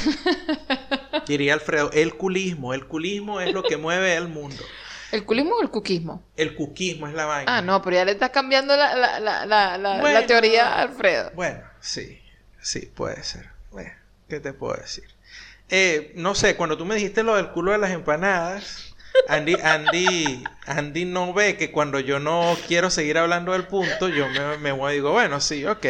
[1.27, 2.75] Diría Alfredo, el culismo.
[2.75, 4.63] El culismo es lo que mueve el mundo.
[5.11, 6.23] ¿El culismo o el cuquismo?
[6.35, 7.57] El cuquismo es la vaina.
[7.57, 11.31] Ah, no, pero ya le estás cambiando la, la, la, la, la- teoría a Alfredo.
[11.33, 12.21] Bueno, sí,
[12.61, 13.49] sí, puede ser.
[13.71, 13.91] Bueno,
[14.27, 15.05] ¿qué te puedo decir?
[15.69, 18.95] Eh, no sé, cuando tú me dijiste lo del culo de las empanadas,
[19.29, 24.27] Andy, Andy, Andy no ve que cuando yo no quiero seguir hablando del punto, yo
[24.29, 25.85] me, me voy y digo, bueno, sí, ok.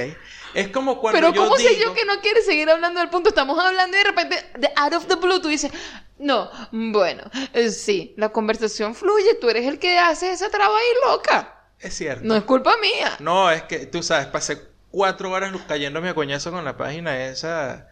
[0.53, 3.29] Es como cuando Pero yo ¿cómo sé yo que no quieres seguir hablando del punto?
[3.29, 5.71] Estamos hablando y de repente, de out of the blue, tú dices,
[6.19, 11.11] no, bueno, eh, sí, la conversación fluye, tú eres el que hace esa traba ahí
[11.11, 11.53] loca.
[11.79, 12.25] Es cierto.
[12.25, 13.17] No es culpa mía.
[13.19, 17.89] No, es que tú sabes, pasé cuatro horas cayéndome a coñazo con la página esa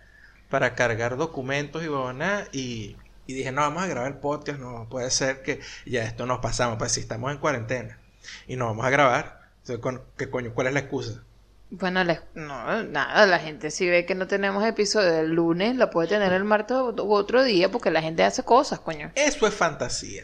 [0.49, 2.95] para cargar documentos y huevonadas y,
[3.27, 6.39] y dije, no, vamos a grabar el podcast, no puede ser que ya esto nos
[6.39, 7.99] pasamos, pues si estamos en cuarentena
[8.47, 10.53] y no vamos a grabar, entonces, ¿qué coño?
[10.53, 11.23] ¿Cuál es la excusa?
[11.71, 12.03] Bueno,
[12.35, 16.31] no, nada, la gente si ve que no tenemos episodio del lunes, la puede tener
[16.31, 19.11] el martes u otro día porque la gente hace cosas, coño.
[19.15, 20.23] Eso es fantasía.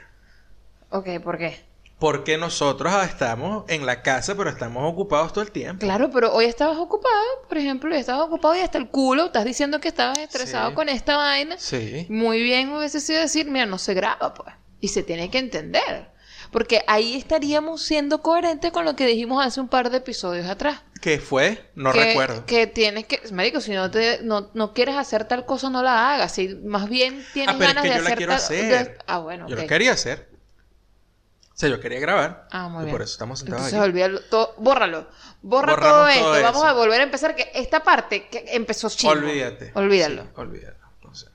[0.92, 1.60] Ok, ¿por qué?
[2.00, 5.80] Porque nosotros estamos en la casa, pero estamos ocupados todo el tiempo.
[5.82, 7.14] Claro, pero hoy estabas ocupado,
[7.48, 10.76] por ejemplo, hoy estabas ocupado y hasta el culo, estás diciendo que estabas estresado Sí.
[10.76, 11.56] con esta vaina.
[11.60, 12.08] Sí.
[12.10, 14.54] Muy bien hubiese sido decir, mira, no se graba, pues.
[14.80, 16.11] Y se tiene que entender.
[16.52, 20.82] Porque ahí estaríamos siendo coherentes con lo que dijimos hace un par de episodios atrás.
[21.02, 21.70] ¿Qué fue?
[21.76, 22.46] No que, recuerdo.
[22.46, 26.14] Que tienes que, marico, si no te, no, no quieres hacer tal cosa, no la
[26.14, 26.34] hagas.
[26.34, 28.88] Si más bien tienes Ah, pero es ganas que de yo la quiero tal- hacer.
[28.90, 30.30] de- Ah, bueno, Yo lo quería hacer.
[31.54, 32.48] O sea, yo quería grabar.
[32.52, 32.92] Ah, muy y bien.
[32.96, 35.08] por eso estamos sentados Entonces, olvídalo, todo, bórralo.
[35.42, 36.24] Borra Borramos todo esto.
[36.34, 36.42] todo.
[36.44, 37.36] Vamos a volver a empezar.
[37.36, 39.14] Que esta parte que empezó chido.
[39.14, 39.72] Olvídate.
[39.76, 40.24] Olvídalo.
[40.24, 40.78] Sí, olvídalo.
[41.04, 41.30] O sea,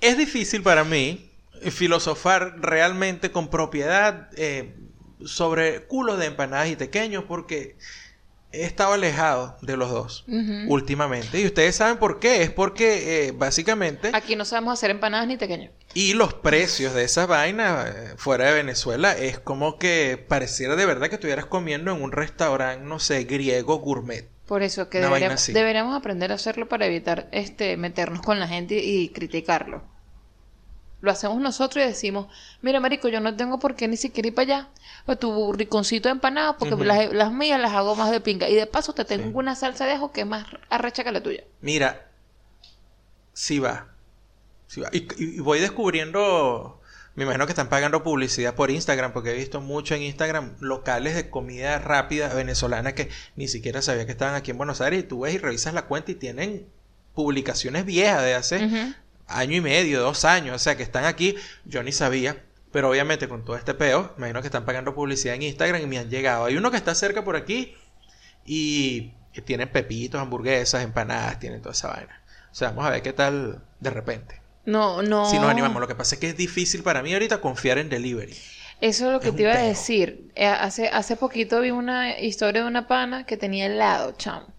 [0.00, 1.27] Es difícil para mí
[1.70, 4.74] filosofar realmente con propiedad eh,
[5.24, 7.76] sobre culos de empanadas y pequeños porque
[8.50, 10.24] he estado alejado de los dos
[10.68, 11.40] últimamente.
[11.40, 12.42] Y ustedes saben por qué.
[12.42, 14.10] Es porque eh, básicamente...
[14.14, 15.72] Aquí no sabemos hacer empanadas ni pequeños.
[15.94, 20.86] Y los precios de esas vainas eh, fuera de Venezuela es como que pareciera de
[20.86, 24.28] verdad que estuvieras comiendo en un restaurante, no sé, griego gourmet.
[24.46, 28.82] Por eso que deberíamos, deberíamos aprender a hacerlo para evitar este meternos con la gente
[28.82, 29.82] y criticarlo.
[31.00, 32.26] Lo hacemos nosotros y decimos,
[32.60, 34.68] mira, marico, yo no tengo por qué ni siquiera ir para allá.
[35.06, 38.48] O tu riconcito de empanada, porque las, las mías las hago más de pinga.
[38.48, 39.32] Y de paso te tengo Sí.
[39.34, 41.44] una salsa de ajo que es más arrecha que la tuya.
[41.60, 42.08] Mira,
[43.32, 43.86] sí va.
[44.66, 44.88] Sí va.
[44.92, 46.80] Y, voy descubriendo,
[47.14, 51.14] me imagino que están pagando publicidad por Instagram, porque he visto mucho en Instagram locales
[51.14, 55.00] de comida rápida venezolana que ni siquiera sabía que estaban aquí en Buenos Aires.
[55.00, 56.66] Y tú ves y revisas la cuenta y tienen
[57.14, 58.94] publicaciones viejas de hace.
[59.28, 63.28] Año y medio, dos años, o sea que están aquí, yo ni sabía, pero obviamente
[63.28, 66.46] con todo este peo, imagino que están pagando publicidad en Instagram y me han llegado.
[66.46, 67.74] Hay uno que está cerca por aquí
[68.44, 69.12] y
[69.44, 72.22] tienen pepitos, hamburguesas, empanadas, tienen toda esa vaina.
[72.50, 74.42] O sea, vamos a ver qué tal de repente.
[74.64, 75.24] No, no.
[75.30, 77.88] Si nos animamos, lo que pasa es que es difícil para mí ahorita confiar en
[77.88, 78.36] delivery.
[78.80, 80.30] Eso es lo que Es te iba a decir.
[80.34, 84.57] Eh, Hace, hace poquito vi una historia de una pana que tenía helado, chamo.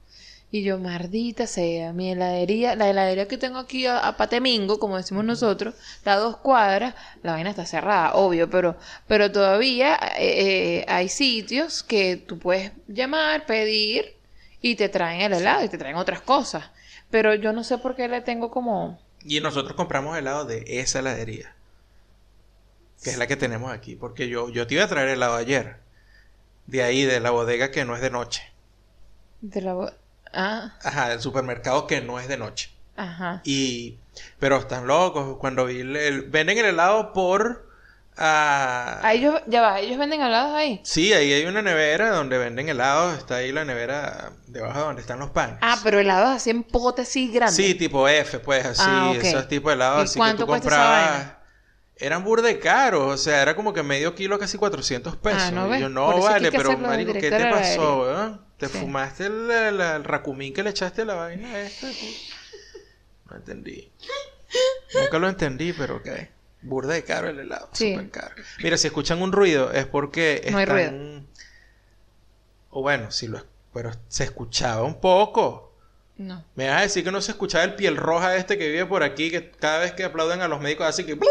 [0.52, 4.98] Y yo, maldita sea, mi heladería, la heladería que tengo aquí a, a Patemingo, como
[4.98, 8.76] decimos nosotros, está a dos cuadras, la vaina está cerrada, obvio, pero,
[9.08, 14.16] pero todavía eh, eh, hay sitios que tú puedes llamar, pedir
[14.60, 16.72] y te traen el helado y te traen otras cosas.
[17.12, 19.00] Pero yo no sé por qué le tengo como...
[19.24, 21.54] Y nosotros compramos helado de esa heladería.
[23.04, 23.96] Que es la que tenemos aquí.
[23.96, 25.78] Porque yo, yo te iba a traer helado ayer.
[26.68, 28.44] De ahí, de la bodega que no es de noche.
[29.42, 29.74] De la...
[29.74, 29.92] bo-
[30.34, 32.70] Ah, Ajá, del supermercado que no es de noche.
[32.96, 33.42] ajá.
[33.44, 33.98] Y...
[34.38, 35.38] Pero están locos.
[35.40, 37.70] Cuando vi el, el- venden el helado por...
[38.18, 40.82] ah, A ellos, ya va, ellos venden helados ahí.
[40.84, 43.18] Sí, ahí hay una nevera donde venden helados.
[43.18, 45.58] Está ahí la nevera debajo de donde están los panes.
[45.62, 47.56] Ah, pero helados así en pote así grande.
[47.56, 51.34] Sí, tipo F, pues así, Ah, esos tipos de helados ¿Y así que tú comprabas.
[51.96, 55.44] Eran burde caros, o sea, era como que medio kilo, casi 400 pesos.
[55.44, 58.49] Ah, ¿no Y yo, no, vale, pero marico, ¿qué te pasó, weón?
[58.60, 58.78] ¿Te Sí.
[58.78, 61.88] fumaste el, el- el racumín que le echaste a la vaina esta?
[63.30, 63.90] No entendí.
[64.94, 66.08] Nunca lo entendí, pero ok.
[66.62, 67.94] Burda de caro el helado, Sí.
[67.94, 68.36] súper caro.
[68.62, 71.28] Mira, si escuchan un ruido es porque No hay están...
[72.70, 73.42] O bueno, si lo...
[73.74, 75.74] Pero se escuchaba un poco.
[76.18, 76.44] No.
[76.56, 79.04] Me vas a decir que no se escuchaba el piel roja este que vive por
[79.04, 81.18] aquí, que cada vez que aplauden a los médicos así que...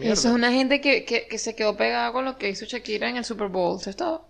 [0.00, 3.08] Eso es una gente que, que, que se quedó pegada con lo que hizo Shakira
[3.10, 3.78] en el Super Bowl.
[3.80, 4.26] ¿Eso es todo?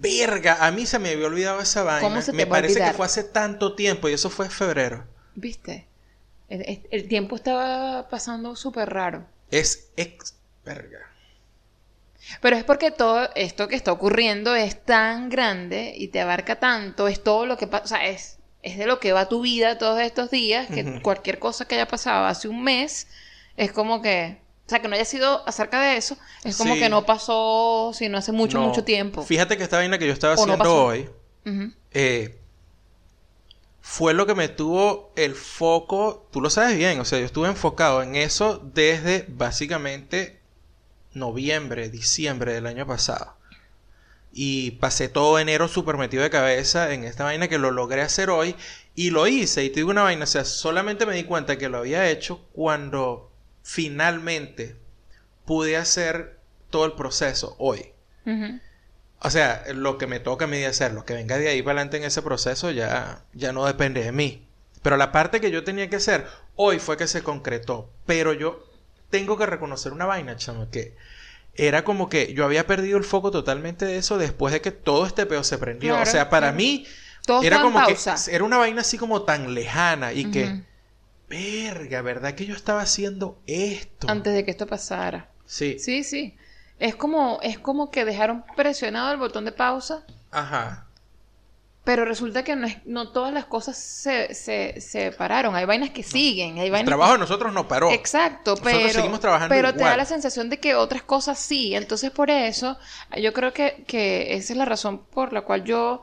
[0.00, 2.08] Verga, a mí se me había olvidado esa vaina.
[2.08, 5.06] ¿Cómo se te me parece que fue hace tanto tiempo y eso fue en febrero.
[5.34, 5.86] ¿Viste?
[6.48, 9.26] El, tiempo estaba pasando súper raro.
[9.50, 10.34] Es ex...
[10.64, 11.00] Verga.
[12.40, 17.08] Pero es porque todo esto que está ocurriendo es tan grande y te abarca tanto,
[17.08, 19.78] es todo lo que pasa, o sea, es, es de lo que va tu vida
[19.78, 23.08] todos estos días, que cualquier cosa que haya pasado hace un mes,
[23.56, 26.80] es como que, o sea, que no haya sido acerca de eso, es como Sí.
[26.80, 28.68] que no pasó, sino hace mucho, No.
[28.68, 29.22] mucho tiempo.
[29.22, 31.10] Fíjate que esta vaina que yo estaba no haciendo hoy
[31.92, 32.38] eh,
[33.80, 36.28] fue lo que me tuvo el foco.
[36.32, 40.40] Tú lo sabes bien, o sea, yo estuve enfocado en eso desde básicamente
[41.12, 43.36] noviembre, diciembre del año pasado.
[44.32, 48.30] Y pasé todo enero súper metido de cabeza en esta vaina que lo logré hacer
[48.30, 48.54] hoy.
[48.94, 49.64] Y lo hice.
[49.64, 52.40] Y te digo una vaina, o sea, solamente me di cuenta que lo había hecho
[52.52, 53.31] cuando
[53.62, 54.76] finalmente
[55.44, 56.38] pude hacer
[56.70, 57.92] todo el proceso hoy.
[59.24, 61.62] O sea, lo que me toca a mí de hacer, lo que venga de ahí
[61.62, 64.46] para adelante en ese proceso ya, ya no depende de mí.
[64.82, 67.88] Pero la parte que yo tenía que hacer hoy fue que se concretó.
[68.04, 68.64] Pero yo
[69.10, 70.96] tengo que reconocer una vaina, chamo, que
[71.54, 75.06] era como que yo había perdido el foco totalmente de eso después de que todo
[75.06, 75.92] este peo se prendió.
[75.92, 76.56] Claro, o sea, para claro.
[76.56, 76.86] mí
[77.24, 78.16] Todo era como pausa.
[78.24, 80.62] que era una vaina así como tan lejana y que.
[81.32, 84.06] Verga, ¿verdad que yo estaba haciendo esto?
[84.10, 85.30] Antes de que esto pasara.
[85.46, 85.78] Sí.
[85.78, 86.36] Sí, sí.
[86.78, 90.88] Es como, es como que dejaron presionado el botón de pausa, Ajá.
[91.84, 95.54] pero resulta que no, es, no todas las cosas se, se, se pararon.
[95.54, 97.90] Hay vainas que siguen, hay El vainas trabajo de nosotros no paró.
[97.92, 101.74] Exacto, Nosotros pero, seguimos trabajando pero te da la sensación de que otras cosas sí.
[101.74, 102.76] Entonces, por eso,
[103.16, 106.02] yo creo que, que esa es la razón por la cual yo,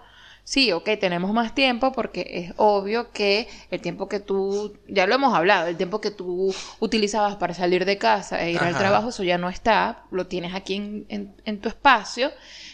[0.51, 5.13] sí, ok, tenemos más tiempo, porque es obvio que el tiempo que tú, ya lo
[5.13, 9.09] hemos hablado, el tiempo que tú utilizabas para salir de casa e ir al trabajo,
[9.09, 12.31] eso ya no está, lo tienes aquí en, en- en tu espacio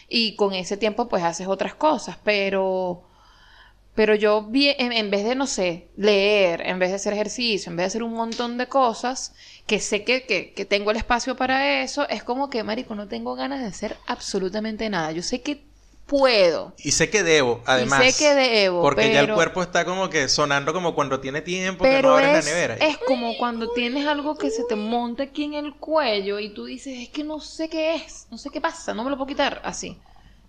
[0.08, 3.02] y con ese tiempo pues haces otras cosas, pero...
[3.94, 7.70] Pero yo vi, en, en vez de, no sé, leer, en vez de hacer ejercicio,
[7.70, 9.32] en vez de hacer un montón de cosas,
[9.66, 13.08] que sé que, que, que tengo el espacio para eso, es como que, marico, no
[13.08, 15.12] tengo ganas de hacer absolutamente nada.
[15.12, 15.64] Yo sé que
[16.06, 16.74] puedo.
[16.78, 18.14] Y sé que debo, además.
[18.14, 21.84] sé que debo, Porque ya el cuerpo está como que sonando como cuando tiene tiempo
[21.84, 22.74] que no abres es, la nevera.
[22.76, 26.66] es como cuando tienes algo que se te monta aquí en el cuello y tú
[26.66, 29.28] dices, es que no sé qué es, no sé qué pasa, no me lo puedo
[29.28, 29.98] quitar así.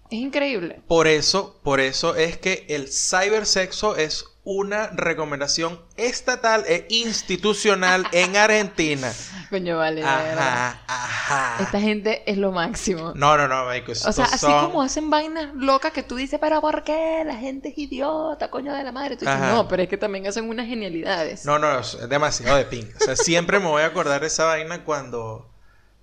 [0.10, 0.82] Es increíble.
[0.88, 8.38] Por eso, por eso es que el cibersexo es una recomendación estatal e institucional en
[8.38, 9.12] Argentina.
[9.49, 10.01] Coño, vale.
[10.05, 11.57] Ajá, ajá.
[11.63, 13.12] Esta gente es lo máximo.
[13.13, 16.39] No, no, no, marico, O sea, así son- como hacen vainas locas que tú dices,
[16.39, 17.23] pero ¿por qué?
[17.25, 19.17] La gente es idiota, coño de la madre.
[19.17, 19.51] Tú dices, Ajá.
[19.53, 21.43] no, pero es que también hacen unas genialidades.
[21.45, 22.86] No, no, es demasiado de ping.
[23.01, 25.45] O sea, siempre me voy a acordar de esa vaina cuando...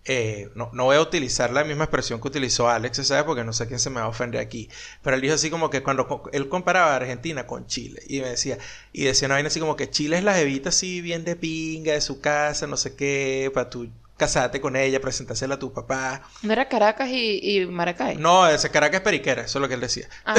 [0.07, 3.25] eh, no, no voy a utilizar la misma expresión que utilizó Alex, ¿sabes?
[3.25, 4.69] Porque no sé quién se me va a ofender aquí.
[5.03, 8.03] Pero él dijo así como que cuando él comparaba a Argentina con Chile.
[8.07, 8.59] Y me decía,
[8.93, 11.93] y decía una vaina así como que Chile es la jevita así bien de pinga
[11.95, 13.89] de su casa, no sé qué, para tú
[14.19, 16.23] casarte con ella, presentársela a tu papá.
[16.43, 18.17] ¿No era Caracas y, y Maracay?
[18.17, 20.09] No, ese Caracas es periquera, eso es lo que él decía.
[20.25, 20.35] Ah,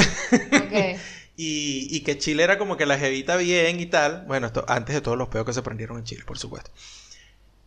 [0.52, 0.98] ok.
[1.38, 4.24] Y, y que Chile era como que la jevita bien y tal.
[4.26, 6.70] Bueno, esto antes de todos los peos que se prendieron en Chile, por supuesto.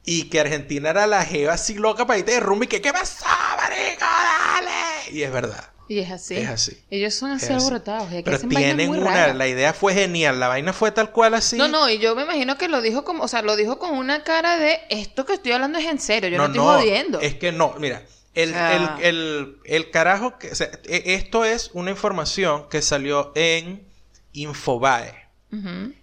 [0.10, 2.91] Y que Argentina era la jeva así loca para irte de rumbo y que ¿qué
[2.91, 3.26] pasó,
[3.58, 4.06] marico?
[4.06, 5.12] Dale.
[5.15, 5.69] Y es verdad.
[5.88, 6.36] Y es así.
[6.38, 6.84] Es así.
[6.89, 8.08] Ellos son así alborotados.
[8.24, 9.34] Pero tienen una...
[9.34, 10.39] La idea fue genial.
[10.39, 11.58] La vaina fue tal cual así.
[11.58, 13.98] No, no, y yo me imagino que lo dijo como, o sea, lo dijo con
[13.98, 17.19] una cara de esto que estoy hablando es en serio, yo no, estoy jodiendo.
[17.22, 18.04] Es que no, mira,
[18.36, 20.52] el, el, el, el carajo que.
[20.52, 23.88] o sea, e- esto es una información que salió en
[24.34, 25.28] Infobae.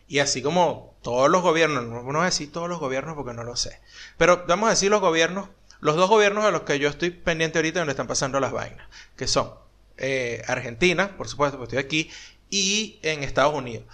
[0.08, 3.32] Y así como todos los gobiernos, no no voy a decir todos los gobiernos porque
[3.32, 3.78] no lo sé,
[4.16, 5.48] pero vamos a decir los gobiernos,
[5.80, 8.86] los dos gobiernos a los que yo estoy pendiente ahorita donde están pasando las vainas,
[9.16, 9.50] que son
[9.98, 12.10] eh, Argentina, por supuesto, porque estoy aquí,
[12.50, 13.84] y en Estados Unidos.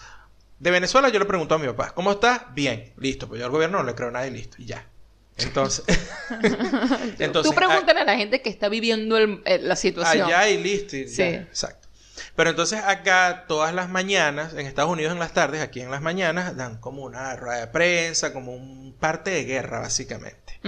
[0.59, 2.43] De Venezuela yo le pregunto a mi papá, ¿cómo estás?
[2.55, 4.87] Bien, listo, pues yo al gobierno no le creo a nadie, listo, y ya.
[5.39, 5.85] Entonces,
[7.19, 10.27] entonces Tú pregúntale a la gente que está viviendo el- el- la situación.
[10.27, 10.97] Allá y listo.
[10.97, 11.17] y Sí.
[11.17, 11.82] ya, exacto.
[12.35, 16.01] Pero entonces acá todas las mañanas, en Estados Unidos en las tardes, aquí en las
[16.01, 20.59] mañanas, dan como una rueda de prensa, como un parte de guerra básicamente.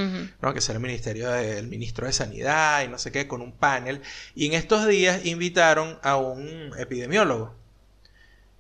[0.43, 0.53] ¿no?
[0.53, 4.03] Que es el ministerio del ministro de Sanidad y no sé qué, con un panel.
[4.35, 7.55] Y en estos días invitaron a un epidemiólogo.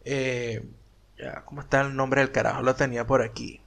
[0.04, 0.62] Eh,
[1.44, 2.62] ¿Cómo está el nombre del carajo?
[2.62, 3.60] Lo tenía por aquí.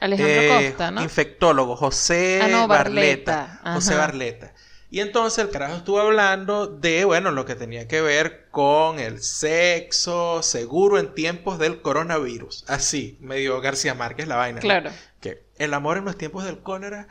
[0.00, 1.02] Alejandro Eh, Costa, ¿no?
[1.02, 3.58] Infectólogo, José Ah, no, Barleta.
[3.62, 3.74] Barleta.
[3.74, 3.94] José.
[3.96, 4.52] Barleta.
[4.94, 9.20] Y entonces el carajo estuvo hablando de, bueno, lo que tenía que ver con el
[9.22, 12.64] sexo seguro en tiempos del coronavirus.
[12.68, 14.58] Así, medio García Márquez la vaina.
[14.58, 14.60] ¿no?
[14.60, 14.90] Claro.
[15.20, 17.08] Que el amor en los tiempos del cólera,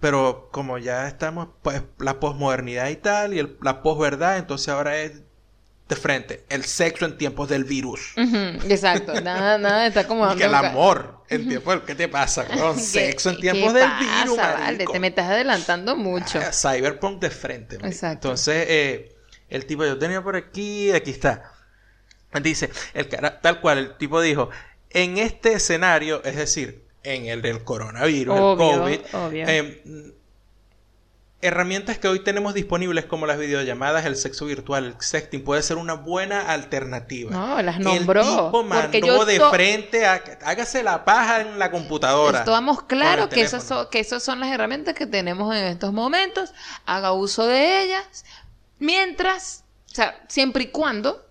[0.00, 4.98] pero como ya estamos, pues, la posmodernidad y tal, y el- la posverdad, entonces ahora
[4.98, 5.22] es
[5.90, 8.12] de frente, el sexo en tiempos del virus.
[8.16, 9.20] Exacto.
[9.20, 11.82] Nada, nada, está como Y que el amor en tiempos del...
[11.84, 14.86] ¿Qué te pasa, con ¿Qué- Sexo en tiempos del pasa, virus, vale?
[14.86, 16.38] Te me estás adelantando mucho.
[16.40, 17.76] Ah, Cyberpunk de frente.
[17.76, 17.88] marico.
[17.94, 18.28] Exacto.
[18.28, 19.16] Entonces, eh,
[19.48, 21.52] el tipo, yo tenía por aquí, aquí está.
[22.42, 24.50] Dice, el cara, tal cual, el tipo dijo,
[24.90, 29.44] en este escenario, es decir, en el del coronavirus, Obvio, el COVID, obvio.
[29.48, 30.08] eh, mm,
[31.42, 35.78] herramientas que hoy tenemos disponibles como las videollamadas, el sexo virtual, el sexting, puede ser
[35.78, 37.30] una buena alternativa.
[37.30, 41.40] No, las nombró, El tipo mandó porque yo de to- frente a hágase la paja
[41.40, 42.40] en la computadora.
[42.40, 46.52] Estamos el que esas, son, que esas son las herramientas que tenemos en estos momentos.
[46.84, 48.24] Haga uso de ellas.
[48.78, 51.26] Mientras, o sea, siempre y cuando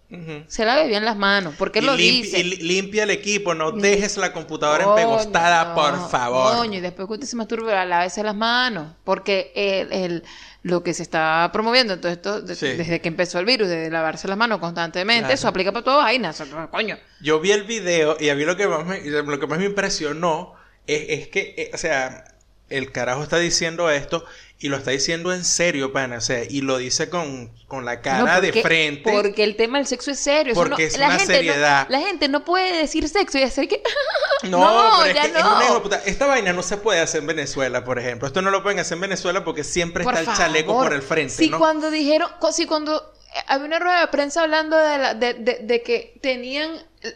[0.48, 1.54] Se lave bien las manos.
[1.58, 2.40] Porque Y lo dice.
[2.40, 6.56] y li- limpia el equipo, no dejes la computadora Coño, empegostada, no, por favor.
[6.58, 8.94] Coño, y después que usted se masturbe, lávese las manos.
[9.04, 10.24] Porque el, el-
[10.64, 12.68] lo que se está promoviendo, todo esto, de- Sí.
[12.70, 15.34] desde que empezó el virus, de lavarse las manos constantemente, Claro.
[15.36, 16.42] eso aplica para todas vainas.
[16.72, 16.98] Coño.
[17.22, 19.66] Yo vi el video y a mí lo que más me, lo que más me
[19.66, 20.54] impresionó
[20.88, 22.24] es, es que, eh, o sea,
[22.70, 24.26] el carajo está diciendo esto
[24.62, 28.02] y lo está diciendo en serio, pana, o sea, y lo dice con, con la
[28.02, 29.10] cara No, de frente.
[29.10, 30.54] Porque el tema del sexo es serio.
[30.54, 31.88] Porque no- es la una gente no- seriedad.
[31.90, 33.82] la gente no puede decir sexo y hacer que.
[34.44, 35.56] No, pero ya es que es no.
[35.56, 36.02] una hijo de puta.
[36.06, 38.26] Esta vaina no se puede hacer en Venezuela, por ejemplo.
[38.28, 41.02] Esto no lo pueden hacer en Venezuela porque siempre Por está el chaleco por el
[41.02, 43.14] frente, Si cuando dijeron, si cuando
[43.48, 46.72] había una rueda de prensa hablando de, la- de, de- de que tenían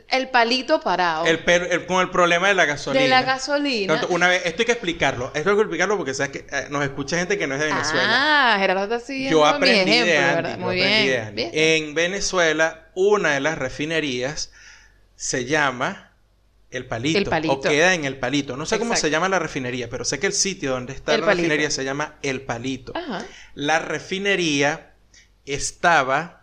[0.10, 3.04] el- palito parado El, per- el- con el problema de la gasolina.
[3.04, 3.94] de la gasolina.
[4.00, 5.32] Tanto, Una vez, esto hay que explicarlo.
[5.34, 7.68] Esto hay que explicarlo porque sabes que eh, nos escucha gente que no es de
[7.68, 8.04] Venezuela.
[8.08, 10.18] Ah, Gerardo está siguiendo Yo mi aprendí ejemplo, de
[10.54, 10.64] Andy.
[10.64, 11.36] Muy bien.
[11.36, 11.50] Bien.
[11.54, 14.52] En Venezuela, una de las refinerías
[15.16, 16.12] se llama
[16.72, 17.18] El Palito.
[17.20, 17.54] El Palito.
[17.54, 18.56] O queda en El Palito.
[18.56, 21.22] No sé cómo se llama la refinería, pero sé que el sitio donde está El
[21.22, 21.42] la Palito.
[21.44, 22.94] refinería se llama El Palito.
[22.96, 23.26] Ajá.
[23.56, 24.93] La refinería
[25.46, 26.40] estaba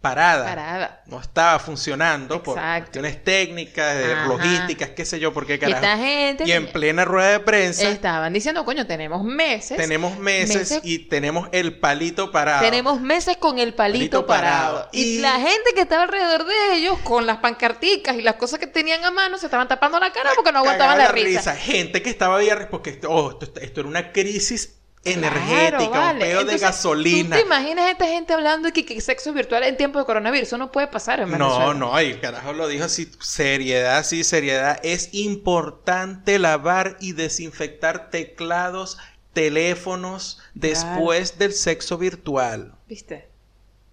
[0.00, 0.44] parada.
[0.44, 1.02] Parada.
[1.06, 4.26] No estaba funcionando por cuestiones técnicas, de Ajá.
[4.26, 5.76] logísticas, qué sé yo, por qué Y carajo.
[5.82, 9.78] esta gente Y en plena rueda de prensa estaban diciendo, coño, tenemos meses.
[9.78, 12.60] tenemos meses, meses- y tenemos el palito parado.
[12.62, 14.72] Tenemos meses con el palito, Palito parado.
[14.74, 14.88] parado.
[14.92, 15.00] Y...
[15.00, 18.66] Y- la gente que estaba alrededor de ellos, con las pancarticas y las cosas que
[18.66, 21.56] tenían a mano, se estaban tapando la cara porque no aguantaban la risa.
[21.56, 24.74] Gente que estaba arre- porque esto, oh, esto, esto era una crisis
[25.04, 27.36] energética, Claro, un peo de gasolina.
[27.36, 30.06] ¿Tú te imaginas a esta gente hablando de que, que sexo virtual en tiempos de
[30.06, 30.48] coronavirus?
[30.48, 31.66] Eso no puede pasar en Venezuela.
[31.66, 34.80] No, no, y el carajo lo dijo así, seriedad, sí, seriedad.
[34.82, 38.98] Es importante lavar y desinfectar teclados,
[39.32, 42.74] teléfonos después del sexo virtual.
[42.88, 43.28] ¿Viste?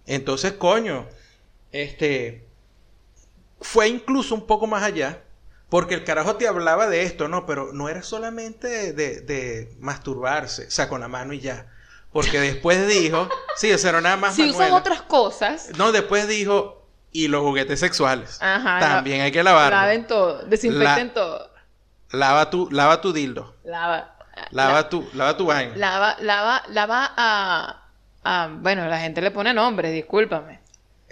[0.06, 1.06] Entonces, coño,
[1.70, 2.46] este
[3.60, 5.22] fue incluso un poco más allá,
[5.72, 7.46] porque el carajo te hablaba de esto, ¿no?
[7.46, 11.66] Pero no era solamente de, de masturbarse, o sea, con la mano y ya.
[12.12, 16.86] Porque después dijo, sí, eso era nada más Si usan otras cosas, No, después dijo,
[17.10, 18.36] y los juguetes sexuales.
[18.42, 19.80] Ajá, También la- hay que lavarlos.
[19.80, 21.50] laven todo, desinfecten La- todo.
[22.10, 23.56] Lava tu, lava tu dildo.
[23.64, 24.14] Lava.
[24.50, 25.74] Lava tu, lava tu vaina.
[25.76, 27.82] Lava, lava, lava a,
[28.24, 30.60] a- Bueno, la gente le pone nombres, discúlpame.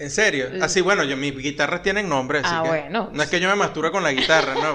[0.01, 0.49] ¿En serio?
[0.63, 3.11] Así, bueno, yo, mis guitarras tienen nombre, así Ah, que bueno.
[3.13, 4.75] No es que yo me masturbe con la guitarra, no.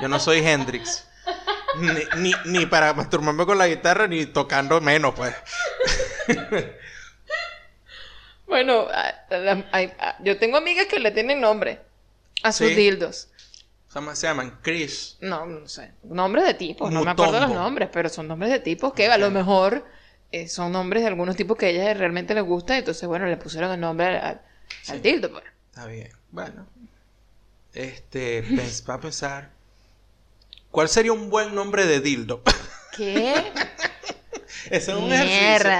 [0.00, 1.06] yo no soy Hendrix.
[1.80, 1.88] Ni,
[2.20, 5.34] ni, ni para masturbarme con la guitarra, ni tocando menos, pues.
[8.46, 11.80] Bueno, a- a- la- hay- a- yo tengo amigas que le tienen nombre
[12.42, 12.74] a sus Sí.
[12.74, 13.28] dildos.
[13.92, 14.58] ¿Cómo se llaman?
[14.62, 15.16] Chris.
[15.20, 15.92] No, no sé.
[16.02, 19.18] Nombres de tipos, no me acuerdo los nombres, pero son nombres de tipos que a
[19.18, 19.84] lo mejor
[20.30, 23.38] eh, son nombres de algunos tipos que a ella realmente les gusta, entonces, bueno, le
[23.38, 24.42] pusieron el nombre al,
[24.88, 25.44] al- al dildo, pues.
[25.70, 26.10] Está bien.
[26.30, 26.66] Bueno.
[27.74, 28.42] Este,
[28.88, 29.50] va a pensar.
[30.70, 32.42] ¿Cuál sería un buen nombre de dildo?
[32.96, 33.34] ¿Qué?
[34.70, 35.72] Ese es un ejercicio.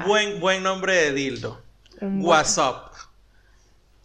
[0.00, 1.62] Un buen, buen nombre de dildo.
[2.00, 2.92] Un WhatsApp.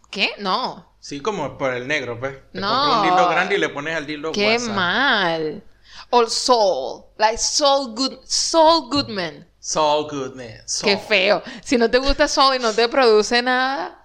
[0.10, 0.32] ¿Qué?
[0.40, 0.92] No.
[1.00, 2.38] Sí, como por el negro, pues.
[2.52, 3.02] Te No.
[3.02, 4.76] un dildo grande y le pones al dildo Qué WhatsApp.
[4.76, 5.64] mal.
[6.10, 9.48] O Soul, like Soul Good, Soul Goodman.
[9.60, 10.68] Soul Goodman.
[10.68, 10.92] Soul.
[10.92, 11.44] Qué feo.
[11.64, 14.03] Si no te gusta Soul y no te produce nada,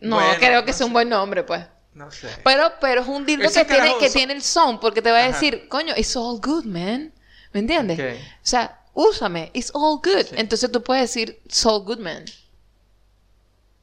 [0.00, 1.64] no Bueno, creo que no sea un buen nombre, pues.
[1.94, 2.28] No sé.
[2.44, 5.18] Pero, pero es un dildo Ese que tiene, que tiene el son, porque te va
[5.18, 5.32] a Ajá.
[5.32, 7.12] decir, coño, it's all good, man.
[7.52, 7.98] ¿Me entiendes?
[7.98, 10.26] O sea, úsame, it's all good.
[10.28, 10.34] Sí.
[10.36, 12.24] Entonces tú puedes decir Soul Goodman.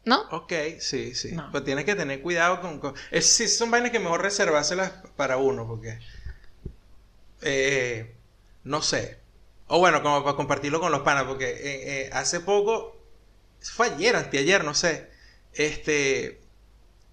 [0.05, 0.21] ¿No?
[0.31, 1.33] Ok, sí, sí.
[1.33, 1.49] No.
[1.51, 2.79] Pero tienes que tener cuidado con...
[2.79, 5.99] con- Es, sí, son vainas que mejor reservárselas para uno, porque...
[7.41, 8.15] eh,
[8.63, 9.19] no sé.
[9.67, 12.95] O bueno, como para compartirlo con los panas, porque eh, eh, hace poco...
[13.59, 15.09] Fue ayer, anteayer, no sé.
[15.57, 16.39] Este...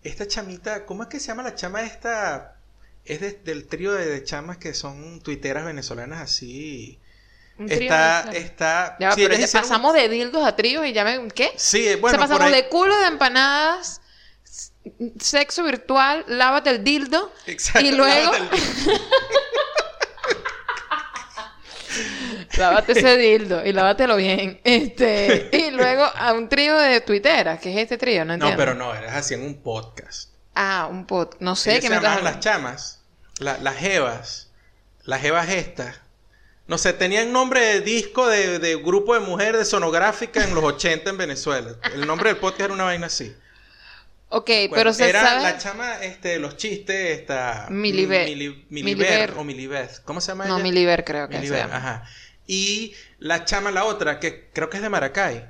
[0.02, 0.84] Esta chamita...
[0.86, 2.56] ¿Cómo es que se llama la chama esta?
[3.04, 6.98] Es de- del trío de, de chamas que son tuiteras venezolanas así...
[7.56, 8.30] Un Está...
[8.32, 11.28] está Ya, sí, pero ya un- pasamos de dildos a tríos y ya me...
[11.28, 11.52] ¿Qué?
[11.56, 14.00] Sí, o bueno, sea, por pasamos ahí- de culo de empanadas,
[15.20, 17.32] sexo virtual, lávate el dildo.
[17.46, 18.32] Exacto, y luego...
[22.56, 24.60] lávate ese dildo y lávatelo bien.
[24.64, 28.56] Este, y luego a un trío de tuiteras, que es este trío, no No, entiendo.
[28.56, 30.30] pero no, eras así en un podcast.
[30.54, 31.34] Ah, un pod.
[31.40, 33.02] No sé qué me estás llamaban las chamas,
[33.38, 34.50] la- las jevas,
[35.04, 36.00] las jevas estas.
[36.66, 40.64] No sé, tenían nombre de disco de, de grupo de mujeres de sonográfica en los
[40.64, 41.72] 80 en Venezuela.
[41.92, 43.34] El nombre del podcast era una vaina así.
[44.30, 45.42] Ok, Bueno, pero se era sabe.
[45.42, 47.66] la chama, este, los chistes, esta...
[47.70, 48.26] Miliver.
[48.28, 48.96] Mili- Miliver.
[48.96, 50.02] Miliver o Milibeth.
[50.04, 50.62] ¿Cómo se llama No, ella?
[50.62, 51.76] Miliver creo que se Miliver, llama.
[51.76, 52.04] ajá.
[52.46, 55.44] Y la chama, la otra, que creo que es de Maracay.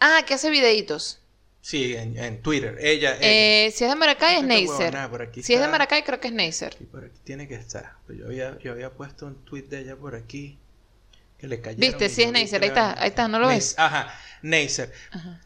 [0.00, 1.18] Ah, que hace videitos.
[1.60, 2.76] Sí, en, en Twitter.
[2.80, 3.66] Ella, ella.
[3.66, 4.94] Eh, si es de Maracay es Neisser.
[5.42, 5.68] Si es de.
[5.68, 6.76] Maracay creo que es Neisser.
[6.80, 7.94] Y por aquí tiene que estar.
[8.08, 10.58] Yo había, yo había puesto un tweet de ella por aquí.
[11.38, 11.80] Que le cayeron.
[11.80, 13.74] Viste, sí es Neisser, ahí está, ahí está, ¿no lo ves?
[13.76, 14.12] Ajá,
[14.42, 14.92] Neisser.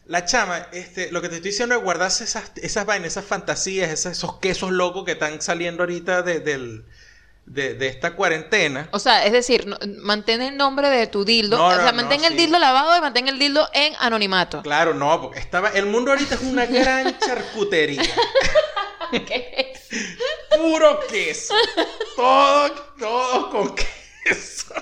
[0.05, 3.89] La chama, este, lo que te estoy diciendo es guardarse esas, esas vainas, esas fantasías,
[3.91, 6.85] esas- esos quesos locos que están saliendo ahorita de, del,
[7.47, 8.87] de, de esta cuarentena.
[8.91, 11.57] O sea, es decir, no- mantén el nombre de tu dildo.
[11.57, 12.37] No, o sea, no, mantén el sí.
[12.37, 14.61] dildo lavado y mantén el dildo en anonimato.
[14.61, 18.03] Claro, no, porque estaba, el mundo ahorita es una gran charcutería.
[20.57, 21.53] Puro queso.
[22.15, 24.73] Todo, todo con queso.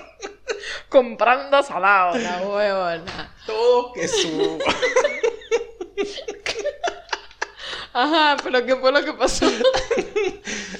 [0.88, 3.34] Comprando salado, la huevona.
[3.46, 4.58] Todo queso.
[7.92, 9.46] Ajá, pero ¿qué fue lo que pasó?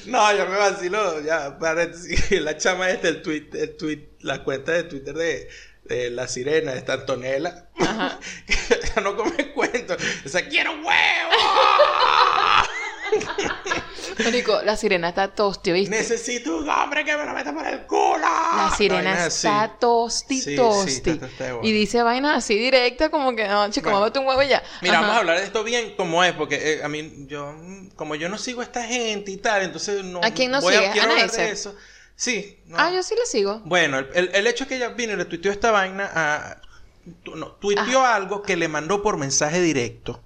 [0.06, 4.72] No, ya me vacilo, ya, paréntesis, la chama este, el tweet, el tweet, la cuenta
[4.72, 5.48] de Twitter de,
[5.84, 8.18] de la sirena, de esta Antonella, Ajá.
[8.94, 10.86] ya no come cuento, o sea, quiero huevo.
[14.24, 15.90] Marico, la sirena está tosti, ¿viste?
[15.96, 18.18] Necesito un hombre que me lo meta por el culo.
[18.20, 21.10] La sirena está tosti, Sí, tosti.
[21.10, 24.00] está y dice vainas así directa como que, no, chico, Bueno.
[24.00, 24.62] mámate un huevo y ya.
[24.82, 25.00] Mira, Ajá.
[25.02, 27.54] vamos a hablar de esto bien como es, porque eh, a mí, yo,
[27.96, 30.20] como yo no sigo a esta gente y tal, entonces no.
[30.22, 30.90] ¿A quién no voy sigues?
[30.92, 31.74] quiero ¿A hablar de eso.
[32.14, 32.58] Sí.
[32.66, 32.76] no.
[32.78, 33.60] Ah, yo sí le sigo.
[33.64, 36.56] Bueno, el, el- el hecho es que ella vino y le tuiteó esta vaina a.
[37.34, 40.22] No, tuiteó algo que le mandó por mensaje directo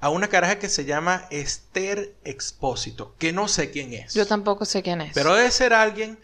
[0.00, 4.14] a una caraja que se llama Esther Expósito, que no sé quién es.
[4.14, 5.12] Yo tampoco sé quién es.
[5.14, 6.18] Pero debe ser alguien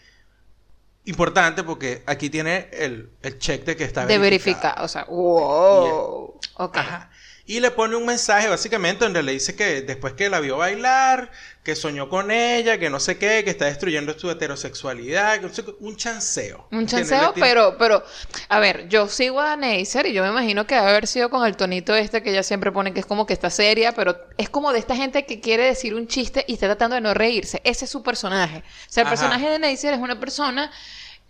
[1.05, 4.63] importante porque aquí tiene el, el check de que está De verificado.
[4.75, 4.83] verificar.
[4.83, 6.39] O sea, wow.
[6.55, 6.77] Ok.
[6.77, 7.09] Ajá.
[7.49, 11.31] Y le pone un mensaje básicamente donde le dice que después que la vio bailar,
[11.63, 15.53] que soñó con ella, que no sé qué, que está destruyendo su heterosexualidad, que no
[15.53, 16.67] sé qué, un chanceo.
[16.71, 18.03] Un chanceo, pero, pero,
[18.49, 21.47] a ver, yo sigo a Neisser y yo me imagino que debe haber sido con
[21.47, 24.49] el tonito este que ella siempre pone que es como que está seria, pero es
[24.49, 27.61] como de esta gente que quiere decir un chiste y está tratando de no reírse.
[27.63, 28.57] Ese es su personaje.
[28.57, 29.15] O sea, el Ajá.
[29.15, 30.69] personaje de Neisser es una persona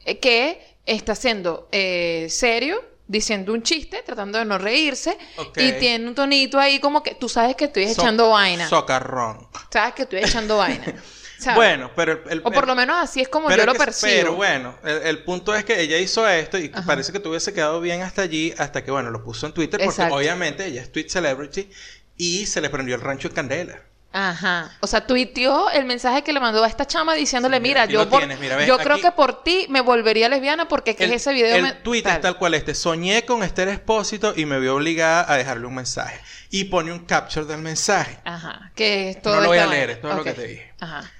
[0.03, 5.18] eh, que está siendo eh, serio, diciendo un chiste, tratando de no reírse,
[5.55, 8.68] y tiene un tonito ahí como que tú sabes que estoy So- echando vaina.
[8.68, 9.47] Socarrón.
[9.72, 10.84] Sabes que estoy echando vaina.
[11.39, 11.55] ¿sabes?
[11.55, 13.80] Bueno, pero el, el- o por el- lo menos así es como yo lo que-
[13.80, 14.12] percibo.
[14.12, 16.84] Pero bueno, el, el punto es que ella hizo esto y Ajá.
[16.86, 19.86] parece que tuviese quedado bien hasta allí, hasta que, bueno, lo puso en Twitter, porque
[19.89, 20.16] Exacto.
[20.16, 21.70] obviamente ella es tweet celebrity
[22.18, 23.82] y se le prendió el rancho en candela.
[24.20, 24.72] Ajá.
[24.80, 28.03] O sea, tuiteó el mensaje que le mandó a esta chama diciéndole, Sí, mira, yo,
[28.05, 31.03] lo por- tienes, mira, ves, yo creo que por ti me volvería lesbiana porque que
[31.03, 31.74] el, ese video el me...
[31.74, 32.15] tweet tal.
[32.15, 32.74] es tal cual este.
[32.74, 36.20] Soñé con Esther Expósito y me vio obligada a dejarle un mensaje.
[36.49, 38.18] Y pone un capture del mensaje.
[38.24, 38.72] Ajá.
[38.74, 40.74] Que es todo No lo voy a leer, es todo lo que te dije.
[40.80, 41.11] Ajá.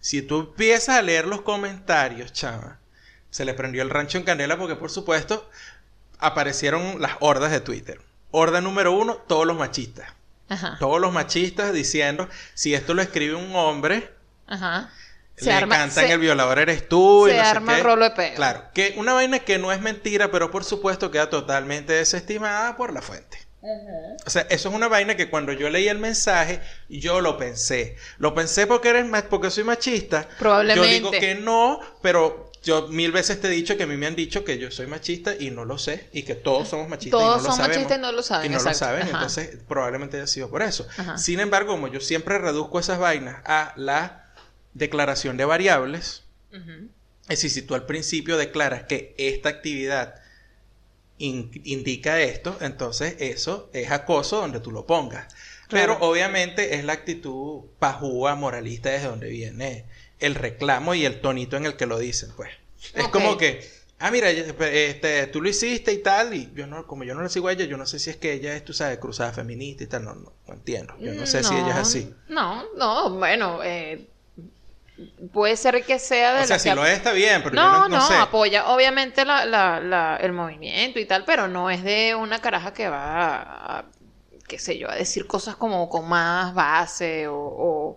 [0.00, 2.78] Si tú empiezas a leer los comentarios, chama,
[3.28, 5.50] se le prendió el rancho en candela porque, por supuesto,
[6.18, 8.00] aparecieron las hordas de Twitter.
[8.30, 10.15] Horda número uno, todos los machistas.
[10.48, 10.76] Ajá.
[10.78, 14.10] Todos los machistas diciendo, si esto lo escribe un hombre,
[14.46, 14.90] Ajá.
[15.38, 17.78] le cantan se- el violador eres tú y no sé arma qué.
[17.80, 18.34] el rolo de.
[18.34, 22.92] Claro, que una vaina que no es mentira, pero por supuesto queda totalmente desestimada por
[22.92, 23.38] la fuente.
[24.24, 27.96] O sea, eso es una vaina que cuando yo leí el mensaje, yo lo pensé.
[28.18, 30.28] Lo pensé porque eres porque soy machista.
[30.38, 30.88] Probablemente.
[30.88, 34.06] Yo digo que no, pero yo mil veces te he dicho que a mí me
[34.06, 36.08] han dicho que yo soy machista y no lo sé.
[36.12, 37.76] Y que todos somos machistas Todos y no lo son sabemos.
[37.76, 38.70] machistas y no lo saben, Y no exacto.
[38.78, 39.10] lo saben, Ajá.
[39.12, 40.86] entonces probablemente haya sido por eso.
[40.98, 41.16] Ajá.
[41.16, 44.32] Sin embargo, como yo siempre reduzco esas vainas a la
[44.74, 50.16] declaración de variables, es decir, si tú al principio declaras que esta actividad
[51.18, 55.32] in- indica esto, entonces eso es acoso donde tú lo pongas.
[55.68, 55.96] Claro.
[55.98, 59.84] Pero obviamente es la actitud pajúa, moralista, desde donde viene
[60.20, 62.50] el reclamo y el tonito en el que lo dicen, pues.
[62.94, 67.04] Es como que, ah, mira, este, tú lo hiciste y tal, y yo no, como
[67.04, 68.72] yo no le sigo a ella, yo no sé si es que ella es, tú
[68.72, 70.94] sabes, cruzada feminista y tal, no, no, no entiendo.
[71.00, 72.14] Yo no sé si ella es así.
[72.28, 74.06] No, no, bueno, eh,
[75.32, 77.62] puede ser que sea de O sea, si que- lo es, está bien, pero no,
[77.62, 78.14] yo no, no no, sé.
[78.14, 82.72] apoya obviamente la, la, la- el movimiento y tal, pero no es de una caraja
[82.72, 83.84] que va a, a,
[84.48, 87.96] qué sé yo, a decir cosas como con más base o, o,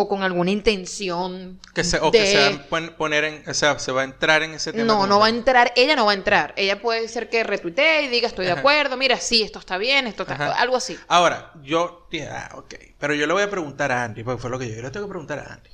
[0.00, 3.54] o con alguna intención Que se, o que se va a pon- poner en, o
[3.54, 4.84] sea, se va a entrar en ese tema.
[4.84, 6.54] No, no va a entrar, ella no va a entrar.
[6.56, 8.60] Ella puede ser que retuitee y diga estoy de Ajá.
[8.60, 10.34] acuerdo, mira, sí, esto está bien, esto está...
[10.34, 10.52] Ajá.
[10.52, 10.96] Algo así.
[11.08, 12.74] Ahora, yo dije, ah, ok.
[12.98, 14.90] Pero yo le voy a preguntar a Andy, porque fue lo que yo, yo le
[14.90, 15.70] tengo que preguntar a Andy.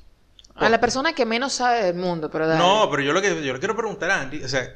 [0.56, 2.58] A la persona que menos sabe del mundo, pero dale.
[2.60, 4.66] No, pero yo lo que yo le quiero preguntar a Andy, o sea,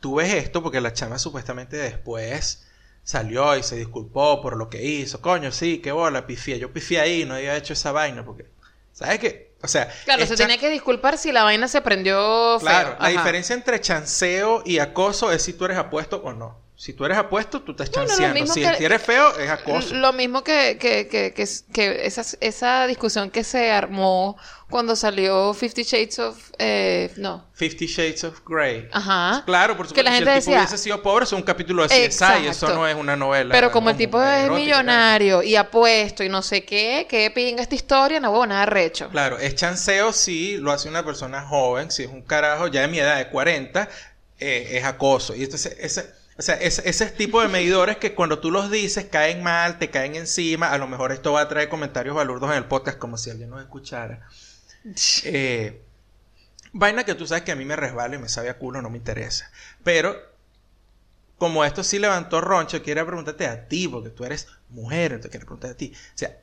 [0.00, 2.66] tú ves esto porque la chama supuestamente después
[3.02, 5.20] salió y se disculpó por lo que hizo.
[5.20, 6.58] Coño, sí, qué bola, pifié.
[6.58, 8.46] Yo pifié ahí, no había hecho esa vaina porque,
[8.94, 9.52] ¿sabes qué?
[9.62, 12.68] O sea, Claro, se chan- tenía que disculpar si la vaina se prendió feo.
[12.68, 16.63] Claro, la diferencia entre chanceo y acoso es si tú eres apuesto o no.
[16.76, 18.46] Si tú eres apuesto, tú estás chanceando.
[18.52, 19.94] Si, que- eres feo, es acoso.
[19.94, 24.36] Lo mismo que, que, que, que, que esa, esa discusión que se armó
[24.68, 26.36] cuando salió Fifty Shades of...
[26.58, 27.46] Eh, no.
[27.52, 28.88] Fifty Shades of Grey.
[28.92, 29.44] Ajá.
[29.46, 30.10] Claro, por Que supuesto.
[30.24, 32.48] si el tipo hubiese sido pobre, es un capítulo de CSI.
[32.48, 33.54] Eso no es una novela.
[33.54, 34.54] Pero como el tipo es erótica.
[34.56, 39.08] millonario y apuesto y no sé qué, qué pinga esta historia, no huevo nada recho.
[39.10, 42.88] Claro, es chanceo si lo hace una persona joven, si es un carajo ya de
[42.88, 43.88] mi edad de 40,
[44.40, 45.36] eh, es acoso.
[45.36, 49.06] Y entonces, ese, o sea, ese, ese tipo de medidores que cuando tú los dices
[49.06, 52.56] caen mal, te caen encima, a lo mejor esto va a traer comentarios balurdos en
[52.56, 54.26] el podcast como si alguien nos escuchara.
[55.24, 55.82] Eh,
[56.74, 58.90] vaina que tú sabes que a mí me resbala y me sabe a culo, no
[58.90, 59.50] me interesa.
[59.82, 60.14] Pero,
[61.38, 65.46] como esto sí levantó roncho, quiero preguntarte a ti, porque tú eres mujer, entonces quiero
[65.46, 65.94] preguntarte a ti.
[65.94, 66.38] O sea,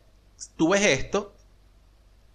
[0.57, 1.35] tú ves esto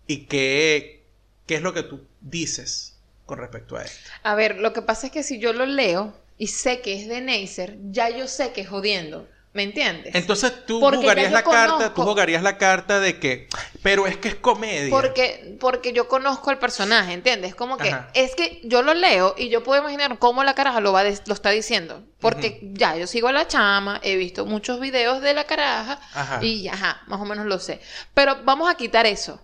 [0.07, 1.05] y qué,
[1.45, 2.96] qué es lo que tú dices
[3.27, 4.11] con respecto a esto.
[4.23, 7.09] A ver, lo que pasa es que si yo lo leo y sé que es
[7.09, 9.29] de Neisser, ya yo sé que es jodiendo.
[9.53, 10.15] ¿Me entiendes?
[10.15, 13.49] Entonces tú Porque jugarías la carta, tú jugarías la carta de que,
[13.83, 14.91] pero es que es comedia.
[14.91, 17.55] Porque, porque yo conozco al personaje, ¿entiendes?
[17.55, 18.11] Como que Ajá.
[18.13, 21.19] es que yo lo leo y yo puedo imaginar cómo la caraja lo, va de-
[21.25, 22.05] lo está diciendo.
[22.21, 26.45] Porque ya, yo sigo a la chama, he visto muchos videos de la caraja Ajá.
[26.45, 27.81] y ajá, más o menos lo sé.
[28.13, 29.41] Pero vamos a quitar eso.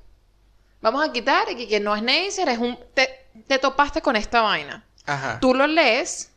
[0.83, 2.78] Vamos a quitar que, que no es Neisser, es un...
[2.93, 3.09] Te,
[3.47, 4.85] te topaste con esta vaina.
[5.07, 5.39] Ajá.
[5.41, 6.30] Tú lo lees.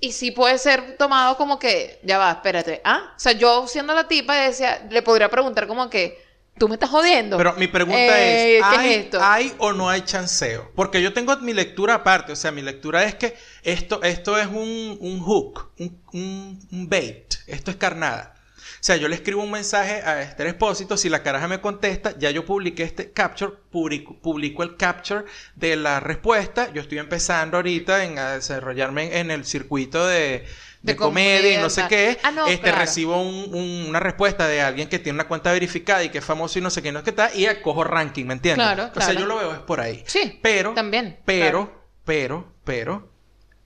[0.00, 3.12] Y sí puede ser tomado como que, ya va, espérate, ¿ah?
[3.16, 6.20] O sea, yo siendo la tipa decía, le podría preguntar como que,
[6.58, 7.38] Tú me estás jodiendo.
[7.38, 9.18] Pero mi pregunta Eh, es, ¿qué ¿hay, es esto?
[9.22, 10.70] ¿hay o no hay chanceo?
[10.76, 14.46] Porque yo tengo mi lectura aparte, o sea, mi lectura es que esto, esto es
[14.48, 18.34] un, un hook, un, un- un bait, esto es carnada.
[18.82, 22.18] O sea, yo le escribo un mensaje a Esther Expósito, si la caraja me contesta,
[22.18, 25.24] ya yo publiqué este capture, publico, publico el capture
[25.54, 30.46] de la respuesta, yo estoy empezando ahorita en a desarrollarme en el circuito de, de
[30.82, 32.78] De comedia y no sé qué, Ah, no, este claro.
[32.78, 36.24] recibo un- un- una respuesta de alguien que tiene una cuenta verificada y que es
[36.24, 38.66] famoso y no sé qué, no es que está, y cojo ranking, ¿me entiendes?
[38.66, 39.20] Claro, O sea, claro.
[39.20, 40.02] yo lo veo es por ahí.
[40.08, 41.82] Sí, Pero, también, pero, claro.
[42.04, 43.11] pero, pero,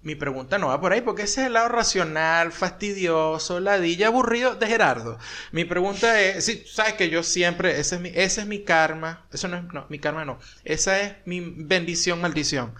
[0.07, 4.55] mi pregunta no va por ahí, porque ese es el lado racional, fastidioso, ladilla, aburrido
[4.55, 5.19] de Gerardo.
[5.51, 9.27] Mi pregunta es, sí, sabes que yo siempre, ese es mi, ese es mi karma,
[9.33, 12.73] eso no es, no, mi karma no, esa es mi bendición, maldición.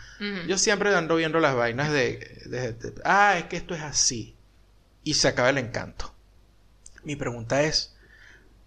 [0.47, 4.37] Yo siempre ando viendo las vainas de, de- de- ah, es que esto es así.
[5.03, 6.15] Y se acaba el encanto.
[7.03, 7.97] Mi pregunta es,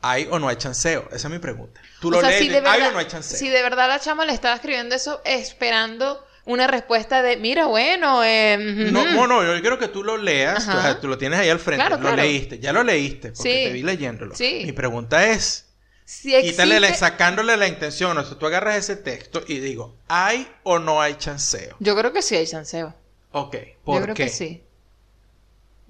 [0.01, 1.07] ¿hay o no hay chanceo?
[1.13, 1.81] Esa es mi pregunta.
[2.01, 3.39] Tú O lo sea, lees, si de- de verdad, ¿hay o no hay chanceo?
[3.39, 8.23] Si de verdad la chama le estaba escribiendo eso esperando una respuesta de, mira, bueno,
[8.23, 8.57] eh,
[8.91, 9.11] No, ujú".
[9.13, 11.59] no, no, yo quiero que tú lo leas, o sea, tú lo tienes ahí al
[11.59, 12.15] frente, Claro, lo claro.
[12.17, 13.63] leíste, ya lo leíste, porque Sí.
[13.67, 14.35] te vi leyéndolo.
[14.35, 14.63] Sí.
[14.65, 15.67] Mi pregunta es,
[16.05, 20.47] si quítale la- sacándole la intención, o sea, tú agarras ese texto y digo, ¿hay
[20.63, 21.75] o no hay chanceo?
[21.79, 22.95] Yo creo que sí hay chanceo.
[23.31, 24.23] Ok, ¿por Yo creo qué?
[24.23, 24.63] que sí.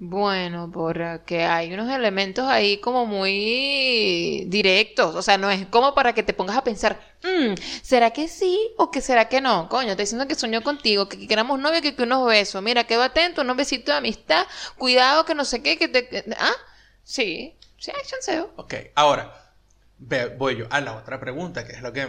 [0.02, 5.14] Bueno, porque hay unos elementos ahí como muy directos.
[5.14, 8.72] O sea, no es como para que te pongas a pensar, "Mm, ¿será que sí
[8.78, 9.68] o que será que no?
[9.68, 12.62] Coño, te diciendo que soñó contigo, que, que queramos novio, que, que unos besos.
[12.62, 14.46] Mira, quedo atento, unos besitos de amistad.
[14.78, 16.24] Cuidado, que no sé qué, que te...
[16.38, 16.52] ah,
[17.04, 18.52] sí, sí hay chanceo.
[18.56, 19.52] Ok, ahora
[20.38, 22.08] voy yo a la otra pregunta, que es lo que,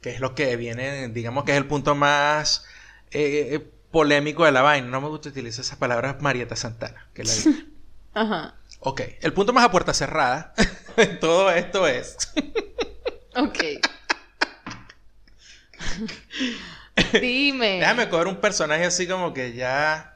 [0.00, 2.64] que es lo que viene, digamos que es el punto más
[3.10, 4.88] eh, eh, polémico de la vaina.
[4.88, 7.64] No me gusta utilizar esas palabras Marieta Santana, que la diga.
[8.14, 8.54] Ajá.
[8.80, 10.52] Ok, el punto más a puerta cerrada
[10.96, 12.16] en todo esto es
[13.36, 13.58] Ok.
[17.20, 17.78] Dime.
[17.78, 20.13] Déjame coger un personaje así como que ya.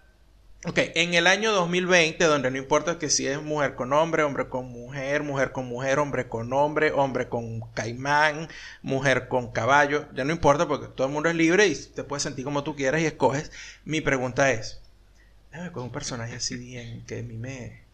[0.65, 4.49] Ok, en el año 2020, donde no importa que si es mujer con hombre, hombre
[4.49, 8.49] con mujer, mujer con mujer, hombre con hombre, hombre con caimán,
[8.83, 12.25] mujer con caballo, ya no importa porque todo el mundo es libre y te puedes
[12.25, 13.53] sentir como tú quieras y escoges.
[13.85, 14.81] Mi pregunta es:
[15.53, 17.85] déjame coger un personaje así bien que mí me.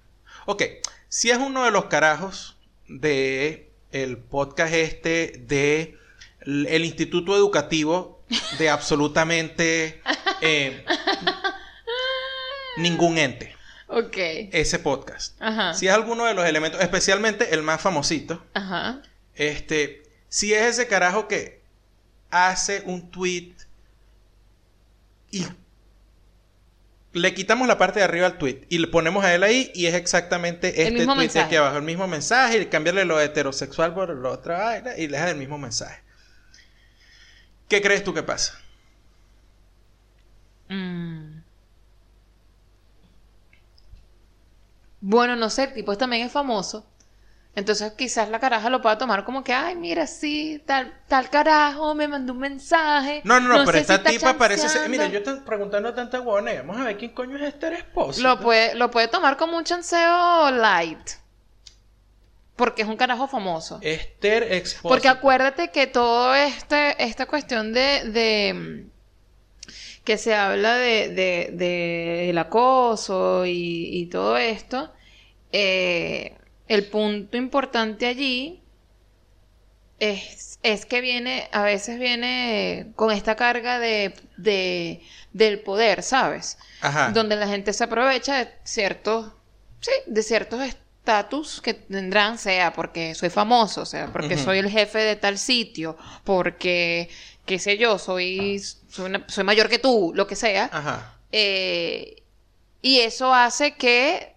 [0.47, 0.63] Ok,
[1.11, 2.57] si es uno de los carajos
[2.89, 5.99] de el podcast este de
[6.41, 8.23] el Instituto Educativo
[8.59, 10.01] de absolutamente
[10.41, 10.83] eh,
[12.77, 13.55] ningún ente.
[13.87, 14.17] Ok.
[14.17, 15.41] Ese podcast.
[15.41, 15.75] Ajá.
[15.75, 19.03] Si es alguno de los elementos, especialmente el más famosito, Ajá.
[19.35, 21.63] este, si es ese carajo que
[22.31, 23.55] hace un tweet
[25.31, 25.47] y
[27.13, 29.87] le quitamos la parte de arriba al tweet y le ponemos a él ahí y
[29.87, 31.47] es exactamente este mismo tweet de mensaje.
[31.47, 35.17] aquí abajo, el mismo mensaje y cambiarle lo heterosexual por la otra vaina y le
[35.17, 36.03] deja el mismo mensaje.
[37.69, 38.61] ¿Qué crees tú que pasa?
[40.69, 41.34] Mm.
[45.07, 46.87] Bueno, no sé, el tipo también es famoso.
[47.55, 51.95] Entonces quizás la caraja lo pueda tomar como que, ay, mira, sí, tal, tal carajo
[51.95, 53.21] me mandó un mensaje.
[53.23, 54.81] No, no, no, pero si esta tipa parece ser.
[54.81, 54.89] chanceando".
[54.89, 56.55] Mira, yo estoy preguntando tanta huevona.
[56.55, 58.23] y Vamos a ver quién coño es este esposo.
[58.23, 61.11] Lo puede, lo puede tomar como un chanceo light.
[62.57, 63.81] Porque es un carajo famoso.
[63.83, 64.89] Esther Expósito.
[64.89, 68.87] Porque acuérdate que todo este, esta cuestión de, de,
[70.05, 74.93] que se habla de, de, de el acoso y, y todo esto,
[75.53, 76.37] eh,
[76.69, 78.63] el punto importante allí
[79.99, 85.03] es, es que viene, a veces viene con esta carga de, de,
[85.33, 86.59] del poder, ¿sabes?
[86.81, 87.11] Ajá.
[87.13, 89.33] donde la gente se aprovecha de ciertos,
[89.81, 94.99] sí, de ciertos estatus que tendrán, sea porque soy famoso, sea porque soy el jefe
[94.99, 97.09] de tal sitio, porque,
[97.47, 100.71] qué sé yo, soy, soy, una- soy mayor que tú, lo que sea.
[100.73, 101.15] Ajá.
[101.33, 102.23] Eh,
[102.83, 104.35] y eso hace que,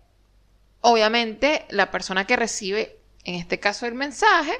[0.81, 4.53] obviamente, la persona que recibe, en este caso, el mensaje,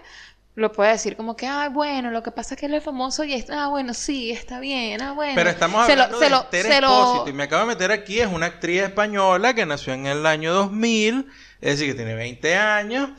[0.55, 3.23] lo pueda decir como que, ah, bueno, lo que pasa es que él es famoso
[3.23, 5.33] y es, ah, bueno, sí, está bien, ah, bueno.
[5.35, 7.29] Pero estamos Se lo- hablando se de lo- Esther se lo- Expósito.
[7.29, 8.19] Y me acabo de meter aquí.
[8.19, 11.27] Es una actriz española que nació en el año 2000.
[11.61, 13.11] Es decir, que tiene 20 años.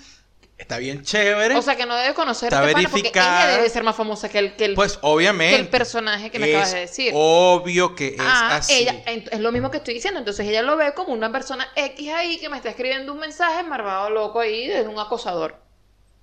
[0.58, 1.56] Está bien chévere.
[1.56, 4.28] O sea, que no debe conocer Está a este porque ella debe ser más famosa
[4.28, 5.54] que el, que el, pues obviamente.
[5.54, 7.12] que el personaje que me acabas de decir.
[7.14, 8.72] Obvio que es ah, así.
[8.72, 10.18] ella, es lo mismo que estoy diciendo.
[10.18, 13.62] Entonces ella lo ve como una persona X ahí que me está escribiendo un mensaje
[13.62, 15.56] marvado loco ahí de un acosador.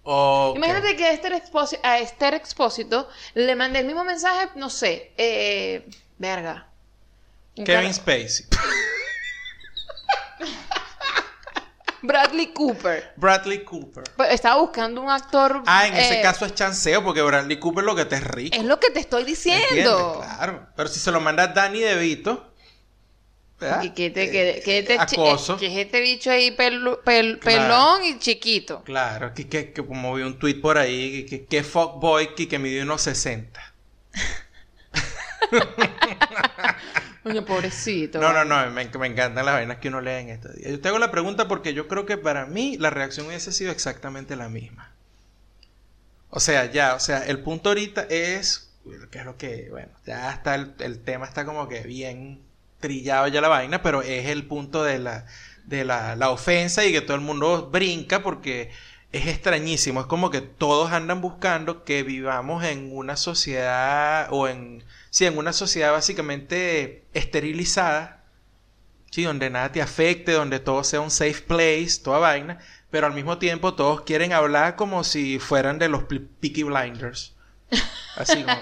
[0.05, 5.13] Imagínate que a Esther, Expósito, a Esther Expósito le mandé el mismo mensaje, no sé,
[5.17, 6.67] eh, verga.
[7.55, 8.45] Kevin Spacey.
[12.01, 13.13] Bradley Cooper.
[13.15, 14.03] Bradley Cooper.
[14.15, 15.63] Pues, Estaba buscando un actor.
[15.65, 18.55] Ah, en ese eh, caso es chanceo porque Bradley Cooper lo que te es rico.
[18.57, 19.67] Es lo que te estoy ¿entiendes?
[19.69, 20.21] diciendo.
[20.23, 20.67] Claro.
[20.75, 22.51] Pero si se lo manda Danny DeVito.
[23.59, 23.81] ¿verdad?
[23.81, 25.55] Que, que, te- Eh, que, que te- acoso.
[25.57, 27.99] que es este bicho ahí pelu- pel- Claro.
[27.99, 28.83] pelón y chiquito.
[28.83, 32.59] Claro, que, que, que como vi un tweet por ahí, que, que fuckboy que, que
[32.59, 33.73] mide unos 60.
[37.25, 38.19] Coño, pobrecito.
[38.19, 40.69] No, no, no, me, me encantan las vainas que uno lee en este día.
[40.69, 43.71] Yo te hago la pregunta porque yo creo que para mí la reacción hubiese sido
[43.71, 44.91] exactamente la misma.
[46.29, 48.69] O sea, ya, o sea, el punto ahorita es,
[49.09, 52.41] que es lo que, bueno, ya está el, el tema está como que bien
[52.79, 55.25] trillado ya la vaina, pero es el punto de la,
[55.63, 58.69] de la, la ofensa y que todo el mundo brinca porque
[59.11, 60.01] es extrañísimo.
[60.01, 65.37] Es como que todos andan buscando que vivamos en una sociedad o en, sí, en
[65.37, 68.23] una sociedad básicamente esterilizada,
[69.11, 72.59] sí, donde nada te afecte, donde todo sea un safe place, toda vaina,
[72.91, 77.35] pero al mismo tiempo todos quieren hablar como si fueran de los Peaky Blinders.
[78.15, 78.55] Así como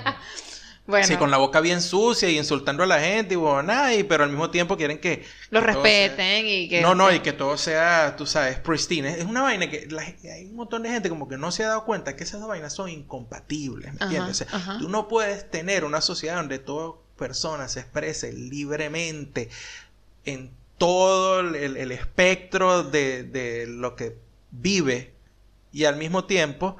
[0.85, 4.03] Bueno, Sí, con la boca bien sucia y insultando a la gente y huevonada, y
[4.03, 5.23] pero al mismo tiempo quieren que...
[5.49, 6.81] lo que sea- respeten y que.
[6.81, 9.17] No, no, y que todo sea, tú sabes, pristine.
[9.17, 11.69] Es una vaina que la hay un montón de gente como que no se ha
[11.69, 14.41] dado cuenta que esas dos vainas son incompatibles, ¿me Ajá, entiendes?
[14.41, 14.77] O sea, ajá.
[14.79, 19.49] tú no puedes tener una sociedad donde toda persona se exprese libremente
[20.25, 24.17] en todo el, el- el espectro de, de lo que
[24.51, 25.13] vive
[25.71, 26.77] y al mismo tiempo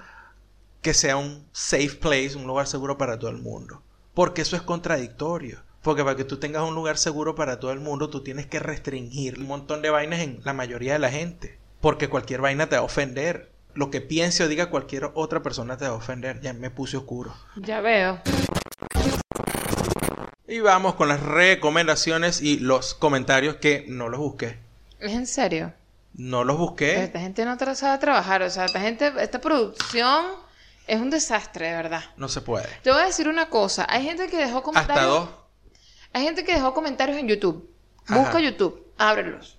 [0.82, 3.82] que sea un safe place, un lugar seguro para todo el mundo.
[4.14, 5.60] Porque eso es contradictorio.
[5.82, 8.60] Porque para que tú tengas un lugar seguro para todo el mundo, tú tienes que
[8.60, 11.58] restringir un montón de vainas en la mayoría de la gente.
[11.82, 13.52] Porque cualquier vaina te va a ofender.
[13.74, 16.40] Lo que piense o diga cualquier otra persona te va a ofender.
[16.42, 17.34] Ya me puse oscuro.
[17.58, 18.20] Ya veo.
[20.48, 24.60] Y vamos con las recomendaciones y los comentarios que no los busqué.
[25.00, 25.74] ¿Es en serio?
[26.14, 27.04] No los busqué.
[27.04, 28.44] Esta gente no tra- sabe trabajar.
[28.44, 30.26] O sea, esta gente, esta producción
[30.88, 32.04] es un desastre, de verdad.
[32.18, 32.68] No se puede.
[32.82, 33.86] Te voy a decir una cosa.
[33.90, 34.98] Hay gente que dejó comentarios.
[35.06, 35.30] Hasta dos.
[36.14, 37.70] Hay gente que dejó comentarios en YouTube.
[38.06, 38.20] Ajá.
[38.20, 39.58] Busca YouTube, ábrelos.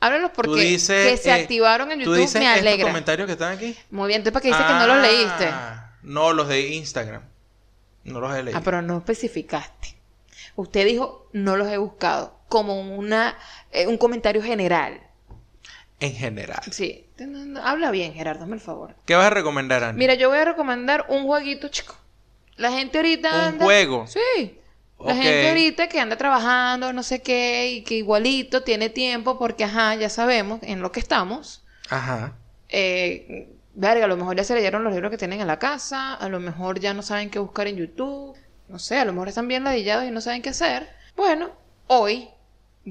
[0.00, 2.86] Ábrelos porque Tú dices, que se eh, activaron en ¿Tú YouTube dices me estos alegra.
[2.86, 3.76] comentarios que están aquí?
[3.90, 5.46] Muy bien, entonces para que dices que no los leíste.
[5.46, 7.22] Ah, No, los de Instagram.
[8.04, 8.58] No los he leído.
[8.58, 9.96] Ah, pero no especificaste.
[10.56, 13.36] Usted dijo no los he buscado como una
[13.72, 15.00] eh, un comentario general.
[16.00, 16.60] En general.
[16.70, 17.07] Sí.
[17.26, 18.94] No, Habla bien, Gerardo, hazme el favor.
[19.04, 19.98] ¿Qué vas a recomendar, Andy?
[19.98, 21.96] Mira, yo voy a recomendar un jueguito, chico.
[22.56, 23.64] La gente ahorita ¿Un anda...
[23.64, 24.06] juego?
[24.06, 24.58] Sí.
[25.04, 29.64] La gente ahorita que anda trabajando, no sé qué, y que igualito tiene tiempo porque,
[29.64, 31.64] ajá, ya sabemos en lo que estamos.
[31.88, 32.36] Ajá.
[32.68, 36.14] Eh, verga, a lo mejor ya se leyeron los libros que tienen en la casa,
[36.14, 39.28] a lo mejor ya no saben qué buscar en YouTube, no sé, a lo mejor
[39.28, 40.88] están bien ladillados y no saben qué hacer.
[41.16, 41.50] Bueno,
[41.86, 42.28] hoy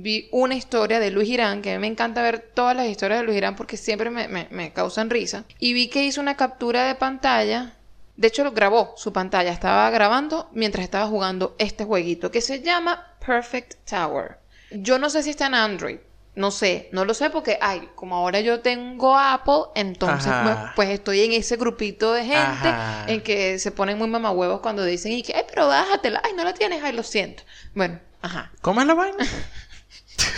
[0.01, 3.19] vi una historia de Luis Girán, que a mí me encanta ver todas las historias
[3.19, 6.35] de Luis Girán porque siempre me, me- me causan risa, y vi que hizo una
[6.37, 7.73] captura de pantalla.
[8.15, 9.51] De hecho, lo grabó su pantalla.
[9.51, 14.39] Estaba grabando mientras estaba jugando este jueguito que se llama Perfect Tower.
[14.71, 15.97] Yo no sé si está en Android.
[16.35, 20.43] No sé, no lo sé porque, ay, como ahora yo tengo Apple, entonces Ajá.
[20.43, 22.37] pues, pues estoy en ese grupito de gente
[22.69, 23.05] Ajá.
[23.07, 26.43] en que se ponen muy mamahuevos cuando dicen y que, ay, pero bájatela, ay, no
[26.43, 27.41] la tienes, ay, lo siento.
[27.73, 28.51] Bueno, ajá.
[28.61, 29.17] ¿Cómo es la vaina?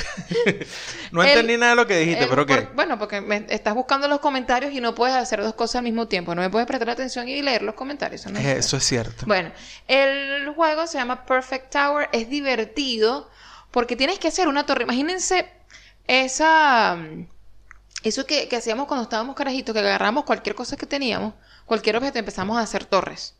[1.11, 2.55] no El- entendí nada de lo que dijiste, El pero ¿qué?
[2.61, 5.83] por- bueno, porque me estás buscando los comentarios y no puedes hacer dos cosas al
[5.83, 6.33] mismo tiempo.
[6.35, 8.21] No me puedes prestar atención y leer los comentarios.
[8.21, 9.25] Eso no es Eso es cierto.
[9.25, 9.51] Bueno,
[9.87, 12.09] el juego se llama Perfect Tower.
[12.11, 13.29] Es divertido
[13.71, 14.83] porque tienes que hacer una torre.
[14.83, 15.49] Imagínense
[16.07, 16.97] esa.
[18.03, 21.33] Eso que, que hacíamos cuando estábamos carajitos, que agarramos cualquier cosa que teníamos,
[21.65, 23.35] cualquier objeto, y empezamos a hacer torres.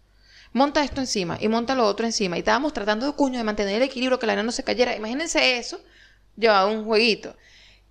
[0.52, 2.36] Monta esto encima y monta lo otro encima.
[2.36, 4.96] Y estábamos tratando de cuño de mantener el equilibrio, que la arena no se cayera.
[4.96, 5.80] Imagínense eso
[6.40, 7.36] llevado a un jueguito.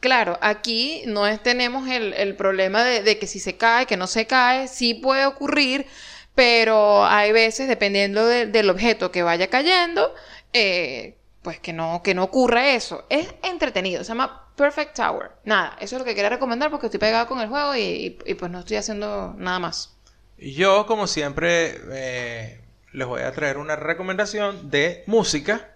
[0.01, 3.97] Claro, aquí no es, tenemos el, el problema de, de que si se cae, que
[3.97, 5.87] no se cae, sí puede ocurrir,
[6.35, 10.15] pero hay veces, dependiendo de- del objeto que vaya cayendo,
[10.53, 13.07] eh, pues que no, que no ocurra eso.
[13.09, 15.31] Es entretenido, se llama Perfect Tower.
[15.45, 18.19] Nada, eso es lo que quería recomendar porque estoy pegado con el juego y, y-
[18.25, 19.97] y, pues no estoy haciendo nada más.
[20.39, 22.61] Yo, como siempre, eh,
[22.93, 25.75] les voy a traer una recomendación de música.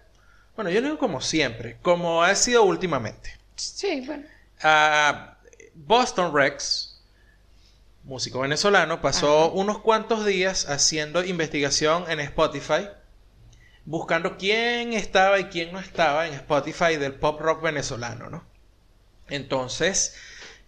[0.55, 3.37] Bueno, yo no digo como siempre, como ha sido últimamente.
[3.55, 4.25] Sí, bueno.
[4.61, 5.37] Ah,
[5.73, 7.01] Boston Rex,
[8.03, 9.53] músico venezolano, pasó Ajá.
[9.53, 12.87] unos cuantos días haciendo investigación en Spotify,
[13.85, 18.45] buscando quién estaba y quién no estaba en Spotify del pop rock venezolano, ¿no?
[19.29, 20.15] Entonces,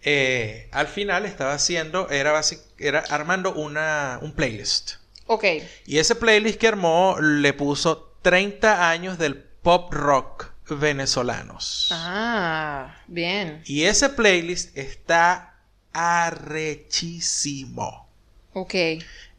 [0.02, 4.94] eh, al final estaba haciendo, era, basic- era armando una, un playlist.
[5.26, 5.44] Ok.
[5.86, 11.88] Y ese playlist que armó le puso 30 años del pop rock venezolanos.
[11.90, 13.62] Ah, bien.
[13.64, 15.56] Y ese playlist está
[15.92, 18.08] arrechísimo.
[18.52, 18.74] Ok.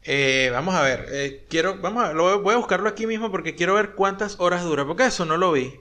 [0.02, 3.54] Eh, vamos a ver, eh, quiero, vamos a, lo, voy a buscarlo aquí mismo porque
[3.54, 5.72] quiero ver cuántas horas dura, porque eso no lo vi.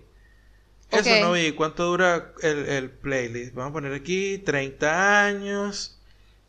[0.92, 3.54] Eso no vi, cuánto dura el, el playlist.
[3.54, 6.00] Vamos a poner aquí 30 años.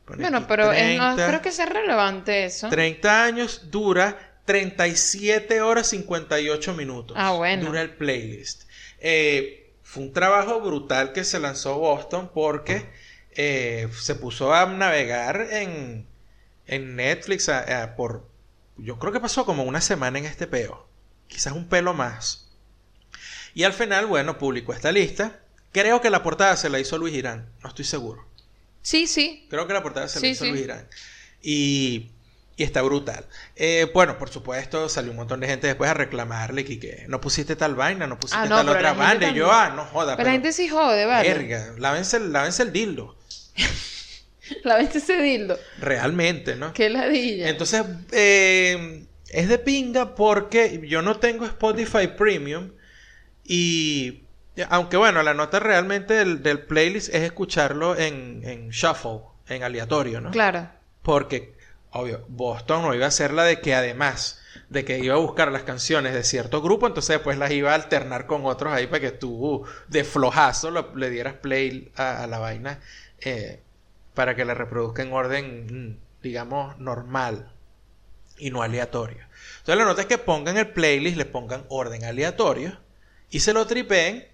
[0.07, 1.26] Bueno, pero es- no 30.
[1.26, 2.68] creo que sea relevante eso.
[2.68, 7.16] 30 años dura 37 horas 58 minutos.
[7.20, 7.66] Ah, bueno.
[7.66, 8.62] Dura el playlist.
[8.99, 12.86] Eh, fue un trabajo brutal que se lanzó Boston porque
[13.32, 16.07] eh, se puso a navegar en,
[16.66, 18.26] en Netflix a- a por...
[18.78, 20.88] Yo creo que pasó como una semana en este peo.
[21.26, 22.49] Quizás un pelo más.
[23.55, 25.40] Y al final, bueno, publicó esta lista.
[25.72, 27.51] Creo que la portada se la hizo Luis Irán.
[27.62, 28.26] No estoy seguro.
[28.80, 29.46] Sí, sí.
[29.51, 30.51] Creo que la portada se la Sí, hizo sí.
[30.51, 30.88] Luis Irán.
[31.42, 32.11] Y,
[32.59, 33.24] y está brutal.
[33.54, 37.54] Eh, bueno, por supuesto, salió un montón de gente después a reclamarle que, no pusiste
[37.54, 39.30] tal vaina, no pusiste Ah, no, tal pero otra banda.
[39.30, 41.28] Y yo, ah, no joda, Pero la gente sí jode, ¿vale?
[41.32, 43.16] verga, lávense, lávense el dildo.
[44.64, 45.59] La vente ese dildo.
[45.78, 46.72] Realmente, ¿no?
[46.72, 47.50] Qué ladilla.
[47.50, 52.72] Entonces, eh, es de pinga porque yo no tengo Spotify Premium
[53.44, 54.22] y
[54.70, 60.22] aunque bueno, la nota realmente del, del playlist es escucharlo en, en shuffle, en aleatorio,
[60.22, 60.30] ¿no?
[60.30, 60.70] Claro.
[61.02, 61.57] Porque,
[61.93, 65.51] obvio, Boston no iba a ser la de que además de que iba a buscar
[65.53, 69.01] las canciones de cierto grupo, entonces después las iba a alternar con otros ahí para
[69.01, 72.80] que tú de flojazo lo- le dieras play a, la vaina
[73.20, 73.61] eh,
[74.14, 77.53] para que la reproduzca en orden, mm, digamos, normal
[78.39, 79.24] y no aleatorio.
[79.59, 82.78] Entonces la nota es que pongan el playlist, le pongan orden aleatorio
[83.30, 84.26] y se lo tripeen.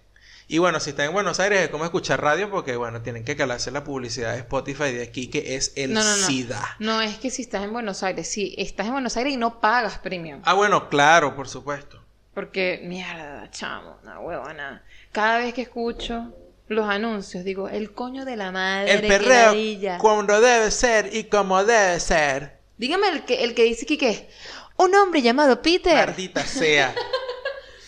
[0.46, 3.34] Y bueno, si están en Buenos Aires es como escuchar radio porque bueno, tienen que
[3.34, 6.26] calarse la publicidad de Spotify de aquí que es el No, no, no.
[6.26, 6.76] SIDA.
[6.78, 9.60] No, es que si estás en Buenos Aires, si estás en Buenos Aires y no
[9.60, 10.42] pagas premium.
[10.44, 12.00] Ah, bueno, claro, por supuesto.
[12.34, 14.82] Porque, mierda, chamo, una huevona.
[15.12, 16.34] Cada vez que escucho
[16.68, 18.92] los anuncios, digo, el coño de la madre.
[18.92, 19.54] El perreo
[19.98, 22.58] cuando debe ser y como debe ser.
[22.76, 24.28] Dígame el que, el que dice que, ¿qué?
[24.76, 26.06] Un hombre llamado Peter.
[26.08, 26.94] Maldita sea.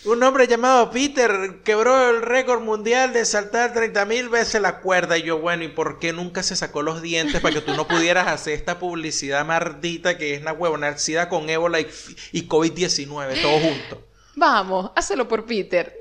[0.05, 5.17] Un hombre llamado Peter quebró el récord mundial de saltar 30 mil veces la cuerda.
[5.17, 7.87] Y yo, bueno, ¿y por qué nunca se sacó los dientes para que tú no
[7.87, 11.87] pudieras hacer esta publicidad maldita que es una huevona, SIDA con ébola y,
[12.31, 14.03] y COVID-19, todo junto?
[14.35, 15.97] Vamos, hazlo por Peter.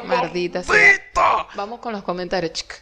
[0.00, 0.04] Sea.
[0.04, 0.62] ¡Maldita!
[1.54, 2.76] Vamos con los comentarios, chica.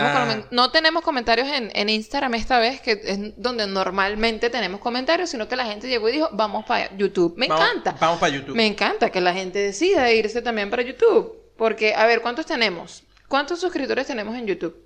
[0.00, 0.42] Ah.
[0.50, 5.48] No tenemos comentarios en, en Instagram esta vez, que es donde normalmente tenemos comentarios, sino
[5.48, 7.34] que la gente llegó y dijo, vamos para YouTube.
[7.36, 7.96] Me Vamos- encanta.
[8.00, 8.54] Vamos para YouTube.
[8.56, 11.34] Me encanta que la gente decida irse también para YouTube.
[11.56, 13.02] Porque, a ver, ¿cuántos tenemos?
[13.28, 14.76] ¿Cuántos suscriptores tenemos en YouTube?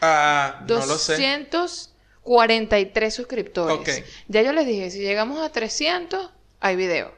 [0.00, 1.16] Ah, no lo sé.
[2.24, 4.02] 243 suscriptores.
[4.28, 7.12] Ya yo les dije, si llegamos a 300, hay video.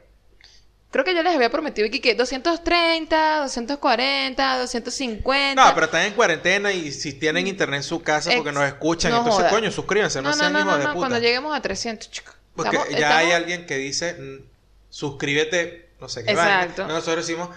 [0.97, 5.63] Creo que yo les había prometido que, que 230, 240, 250.
[5.63, 8.67] No, pero están en cuarentena y si tienen internet en su casa porque Ex- nos
[8.67, 9.49] escuchan, no entonces joda.
[9.51, 10.99] coño, suscríbanse, no, no, sean no, hijos no, de no, puta.
[10.99, 12.33] cuando lleguemos a 300, chicos.
[12.55, 14.41] Porque Estamos- ya hay alguien que dice, mm,
[14.89, 16.81] suscríbete, no sé qué Exacto.
[16.81, 16.95] vaina.
[16.95, 17.49] Nosotros decimos,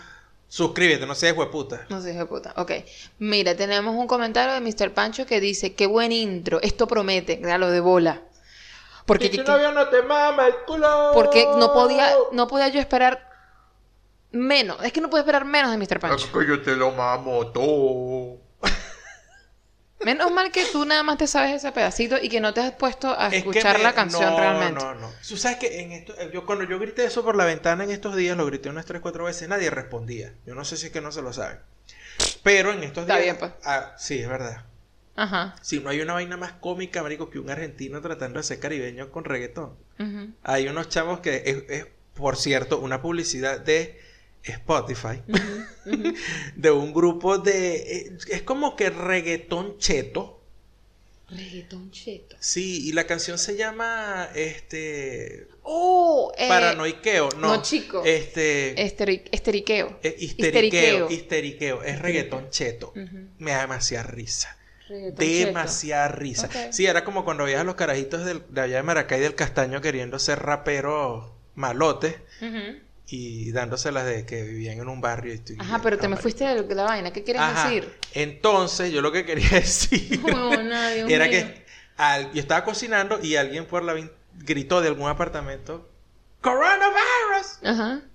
[0.46, 1.86] suscríbete, no seas hueputa.
[1.88, 2.52] No sé, hijo de puta.
[2.58, 2.72] Ok.
[3.20, 4.92] Mira, tenemos un comentario de Mr.
[4.92, 8.20] Pancho que dice, qué buen intro, esto promete, lo de bola.
[9.06, 11.12] Porque, Y tu que- novio no te mama el culo.
[11.14, 13.29] porque no podía, no podía yo esperar
[14.32, 14.82] menos.
[14.84, 16.00] Es que no puedo esperar menos de Mr.
[16.00, 16.32] Pancho.
[16.32, 18.38] que yo te lo mamo todo.
[20.02, 22.72] Menos mal que tú nada más te sabes ese pedacito y que no te has
[22.72, 24.82] puesto a Es que escuchar me- la canción no, realmente.
[24.82, 27.84] No, no, Tú sabes que en esto, yo cuando yo grité eso por la ventana
[27.84, 30.32] en estos días, lo grité unas 3, 4 veces, nadie respondía.
[30.46, 31.58] Yo no sé si es que no se lo saben.
[32.42, 33.24] Pero en estos Está días.
[33.24, 33.52] bien, pues.
[33.66, 34.64] ah, sí, es verdad.
[35.16, 35.54] Ajá.
[35.60, 39.10] Si no hay una vaina más cómica, marico, que un argentino tratando de ser caribeño
[39.10, 39.76] con reggaetón.
[40.44, 44.00] Hay unos chavos que es, es, por cierto, una publicidad de
[44.42, 45.20] Spotify,
[46.56, 47.76] de un grupo de...
[47.76, 50.38] eh, Es como que reggaetón cheto.
[51.28, 52.36] Reggaetón cheto.
[52.40, 55.46] Sí, y la canción se llama, este...
[55.62, 57.56] Oh, eh, Paranoiqueo, no.
[57.56, 58.02] no, chico.
[58.04, 58.74] Este...
[58.76, 59.98] esteri- esteriqueo.
[60.02, 61.10] eh, histeriqueo, Histeriqueo.
[61.10, 61.82] histeriqueo.
[61.84, 62.92] Es reggaetón cheto.
[63.38, 64.56] Me da demasiada risa.
[64.88, 65.46] Reggaetón cheto.
[65.46, 66.48] Demasiada risa.
[66.72, 69.80] Sí, era como cuando veías a los carajitos del- de allá de Maracay del Castaño
[69.80, 72.16] queriendo ser raperos malotes.
[73.10, 75.34] Y dándoselas de que vivían en un barrio.
[75.34, 77.12] Y, y- Ajá, pero te me fuiste de la vaina.
[77.12, 77.68] ¿Qué quieres Ajá.
[77.68, 77.92] decir?
[78.14, 80.20] Entonces, yo lo que quería decir
[81.08, 81.30] era mío.
[81.30, 81.64] que
[81.96, 83.94] al- yo estaba cocinando y alguien por la
[84.38, 85.88] gritó de algún apartamento
[86.40, 87.58] ¡Coronavirus!
[87.64, 88.00] Ajá.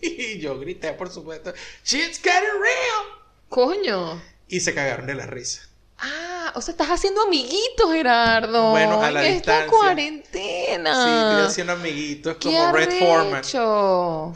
[0.00, 1.52] Y yo grité, por supuesto,
[1.84, 3.18] ¡Shit's getting real!
[3.48, 4.22] Coño.
[4.48, 5.68] Y se cagaron de la risa.
[6.04, 8.70] Ah, o sea, estás haciendo amiguitos, Gerardo.
[8.72, 9.78] Bueno, a la en esta distancia.
[9.78, 10.94] cuarentena.
[10.94, 13.42] Sí, estoy haciendo amiguitos ¡Qué como Red Foreman.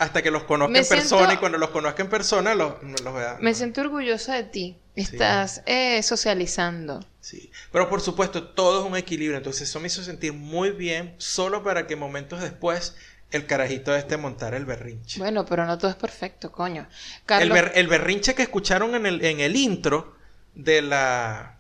[0.01, 2.75] Hasta que los conozca Me en persona siento- y cuando los conozca en persona los,
[3.03, 3.37] los vea.
[3.41, 4.79] Me siento orgullosa de ti.
[4.95, 7.05] Estás eh, socializando.
[7.21, 7.51] Sí.
[7.73, 9.37] Pero por supuesto, todo es un equilibrio.
[9.37, 12.95] Entonces, eso me hizo sentir muy bien, solo para que momentos después
[13.33, 15.19] el carajito este montara el berrinche.
[15.19, 16.83] Bueno, pero no todo es perfecto, coño.
[16.89, 20.14] el, Carlos, ber- el berrinche que escucharon en el, en el intro
[20.55, 21.56] de la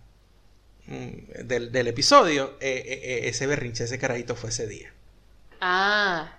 [0.86, 4.92] del, del episodio, eh, eh, eh, ese berrinche, ese carajito fue ese día.
[5.60, 6.38] Ah,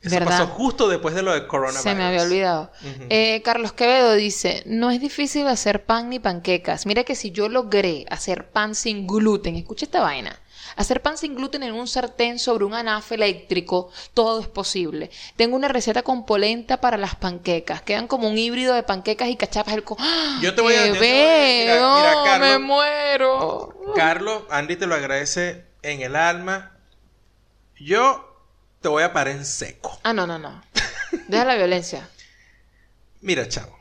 [0.00, 0.26] Eso ¿verdad?
[0.26, 1.82] pasó justo después de lo de coronavirus.
[1.82, 2.70] Se me había olvidado.
[3.08, 6.86] Eh, Carlos Quevedo dice, no es difícil hacer pan ni panquecas.
[6.86, 10.38] Mira que si yo logré hacer pan sin gluten, escucha esta vaina.
[10.76, 15.10] Hacer pan sin gluten en un sartén sobre un anafe eléctrico, todo es posible.
[15.36, 17.82] Tengo una receta con polenta para las panquecas.
[17.82, 19.74] Quedan como un híbrido de panquecas y cachapas.
[19.74, 20.38] El co- ¡Ah!
[20.42, 22.48] Yo te voy a- yo mira, mira, Carlos.
[22.48, 23.74] me muero.
[23.94, 26.76] Carlos, Andy te lo agradece en el alma.
[27.78, 28.28] Yo
[28.80, 29.98] te voy a parar en seco.
[30.04, 30.62] Ah, no, no, no.
[31.28, 32.08] Deja la violencia.
[33.20, 33.78] Mira, chavo.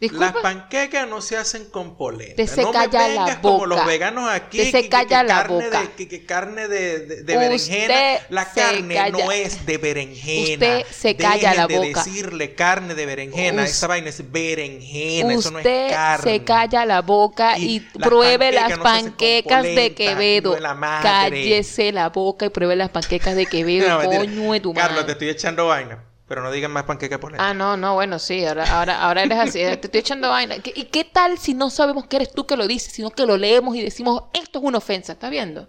[0.00, 0.32] Disculpa.
[0.32, 2.36] Las panquecas no se hacen con polenta.
[2.36, 3.86] Te se no calla me la vengas como los boca.
[3.88, 4.56] veganos aquí.
[4.56, 5.82] Te se que- que- calla que la carne boca.
[5.98, 7.94] De, que, carne de, de- de berenjena.
[8.30, 9.10] La carne calla.
[9.24, 10.52] no es de berenjena.
[10.54, 12.04] Usted se calla Dejen la de boca.
[12.04, 13.64] decirle carne de berenjena.
[13.64, 15.34] Esa vaina es berenjena.
[15.34, 16.32] Eso no es Usted carne.
[16.38, 20.54] se calla la boca y, Y las pruebe panquecas las no panquecas de polenta, Quevedo.
[20.54, 21.00] de la.
[21.02, 24.88] Cállese la boca y pruebe las panquecas de Quevedo, No, coño de tu madre.
[24.88, 26.06] Carlos, te estoy echando vaina.
[26.30, 27.44] Pero no digan más panqueca polenta.
[27.44, 30.60] Ah, no, no, bueno, sí, ahora, ahora, ahora eres así, te estoy echando vaina.
[30.60, 33.26] ¿Qué- ¿Y qué tal si no sabemos que eres tú que lo dices, sino que
[33.26, 35.14] lo leemos y decimos, esto es una ofensa?
[35.14, 35.68] ¿Estás viendo?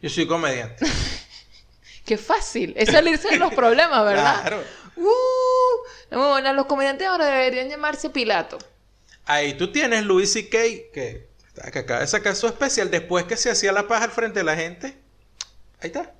[0.00, 0.86] Yo soy comediante.
[2.06, 4.40] Qué fácil, es salirse de los problemas, ¿verdad?
[4.42, 4.62] Claro.
[4.94, 8.58] Uh, bueno, los comediantes ahora deberían llamarse Pilato.
[9.24, 10.56] Ahí tú tienes Luis C.K.
[10.92, 11.28] que,
[11.72, 14.44] que acaba de sacar su especial después que se hacía la paja al frente de
[14.44, 14.96] la gente.
[15.80, 16.13] Ahí está.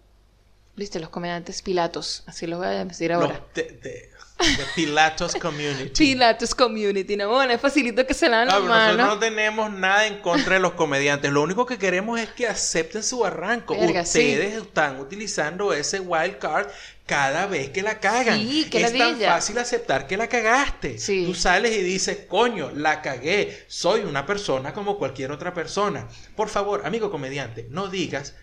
[0.77, 3.41] Viste, los comediantes Pilatos, así los voy a decir ahora.
[3.55, 5.91] de, de- de Pilatos Community.
[5.97, 10.09] Pilatos Community, no, bueno, es facilito que se No, las pero nosotros no tenemos nada
[10.09, 11.31] en contra de los comediantes.
[11.31, 13.79] Lo único que queremos es que acepten su arranco.
[13.79, 14.19] Verga, sí.
[14.19, 16.67] Ustedes están utilizando ese wild card
[17.07, 18.37] cada vez que la cagan.
[18.41, 20.99] Sí, que es tan fácil aceptar que la cagaste.
[20.99, 21.25] Sí.
[21.27, 23.65] Tú sales y dices, coño, la cagué.
[23.69, 26.09] Soy una persona como cualquier otra persona.
[26.35, 28.35] Por favor, amigo comediante, no digas,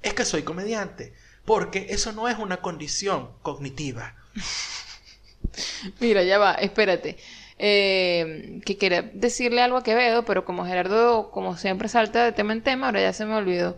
[0.00, 1.12] es que soy comediante.
[1.50, 4.14] Porque eso no es una condición cognitiva.
[5.98, 7.16] Mira, ya va, espérate.
[7.58, 12.52] Eh, que quería decirle algo a Quevedo, pero como Gerardo, como siempre, salta de tema
[12.52, 13.76] en tema, ahora ya se me olvidó.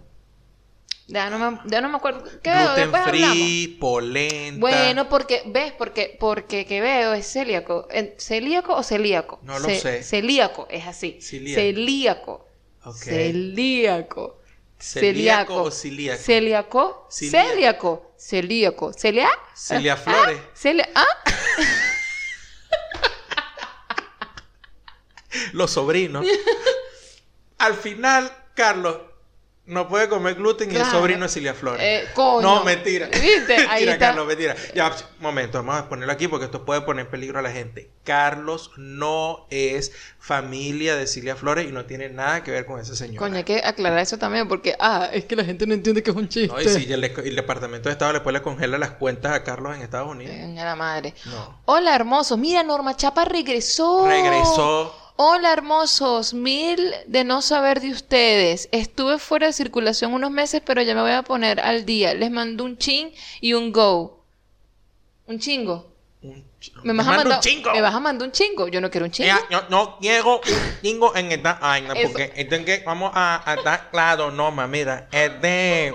[1.06, 2.24] Ya no me, ya no me acuerdo.
[2.42, 3.36] Quevedo, Gluten después hablamos.
[3.38, 4.60] free, polenta.
[4.60, 5.72] Bueno, porque, ¿ves?
[5.72, 7.88] Porque, porque Quevedo es celíaco.
[8.18, 9.40] ¿Celíaco o celíaco?
[9.44, 10.02] No lo sé.
[10.02, 11.22] Celíaco, es así.
[11.22, 12.46] Celíaco.
[12.92, 14.41] Celíaco.
[14.82, 16.20] ¿Celíaco o celíaco?
[16.20, 17.06] Celíaco.
[17.08, 17.44] Celíaco.
[17.48, 18.12] Celíaco.
[18.18, 18.92] Celíaco.
[18.92, 19.30] ¿Celia?
[19.54, 20.40] Celia Ah, Flores.
[20.54, 20.88] Celia.
[20.94, 21.06] Ah.
[25.52, 26.26] Los sobrinos.
[27.58, 28.96] Al final, Carlos
[29.64, 31.80] no puede comer gluten y el sobrino es Cilia Flores.
[31.80, 32.40] Eh, coño.
[32.40, 33.06] No, mentira.
[33.12, 33.54] ¿Viste?
[33.68, 34.08] Ahí está.
[34.08, 34.56] Carlos, mentira.
[34.74, 37.88] Ya, momento, vamos a ponerlo aquí porque esto puede poner en peligro a la gente.
[38.02, 42.96] Carlos no es familia de Cilia Flores y no tiene nada que ver con ese
[42.96, 43.18] señor.
[43.18, 46.10] Coño, hay que aclarar eso también porque, ah, es que la gente no entiende que
[46.10, 46.52] es un chiste.
[46.52, 49.76] No, y si el, el Departamento de Estado después le congela las cuentas a Carlos
[49.76, 50.34] en Estados Unidos.
[50.40, 51.14] Coño, la madre.
[51.26, 51.60] No.
[51.66, 52.36] Hola, hermosos.
[52.36, 54.08] Mira, Norma Chapa regresó.
[54.08, 55.01] Regresó.
[55.16, 56.34] Hola, hermosos.
[56.34, 58.68] Mil de no saber de ustedes.
[58.72, 62.14] Estuve fuera de circulación unos meses, pero ya me voy a poner al día.
[62.14, 64.24] Les mando un chin y un go.
[65.26, 65.92] Un chingo.
[66.22, 67.72] Un ch- Me Me vas, a mandar, un chingo.
[67.72, 68.68] me vas a mandar un chingo.
[68.68, 69.32] Yo no quiero un chingo.
[69.32, 73.42] Mira, yo no quiero un chingo en esta vaina porque esto es que vamos a,
[73.48, 75.94] a estar claro, Norma, mira, este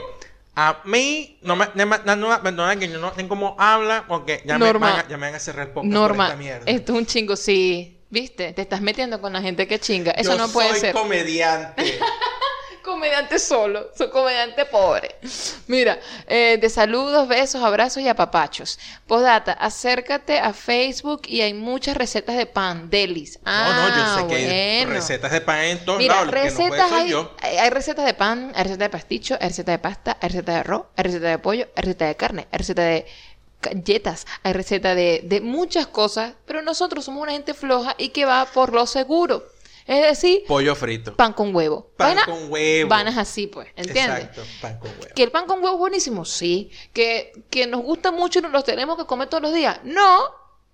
[0.59, 4.05] a mí no me, no me- no, no, perdona que yo no sé cómo habla
[4.07, 4.91] porque ya, me Norma.
[4.91, 6.63] van, a, ya me van a cerrar el podcast por esta mierda.
[6.65, 7.96] esto es un chingo, sí.
[8.09, 8.53] ¿Viste?
[8.53, 10.11] Te estás metiendo con la gente que chinga.
[10.11, 10.93] Eso yo no puede soy ser.
[10.93, 11.99] comediante.
[12.83, 15.17] Comediante solo, soy comediante pobre.
[15.67, 18.79] Mira, eh, de saludos, besos, abrazos y apapachos.
[19.05, 23.39] Postdata, acércate a Facebook y hay muchas recetas de pan, delis.
[23.39, 26.27] no, Ah, no, yo sé que hay recetas de pan en todos Mira, lados.
[26.27, 27.35] No recetas soy hay, yo.
[27.41, 30.55] hay hay recetas de pan, hay recetas de pasticho, hay recetas de pasta, hay recetas
[30.55, 33.05] de arroz, hay recetas de pollo, hay recetas de carne, hay recetas de
[33.61, 38.25] galletas, hay recetas de, de muchas cosas, pero nosotros somos una gente floja y que
[38.25, 39.45] va por lo seguro.
[39.85, 41.15] Es decir, Pollo frito.
[41.15, 41.91] pan con huevo.
[41.95, 42.89] Pan con huevo.
[42.89, 44.25] Vainas así, pues, ¿entiendes?
[44.25, 45.13] Exacto, pan con huevo.
[45.15, 46.69] Que el pan con huevo es buenísimo, sí.
[46.91, 49.79] Que, que nos gusta mucho y nos lo tenemos que comer todos los días.
[49.85, 50.25] No,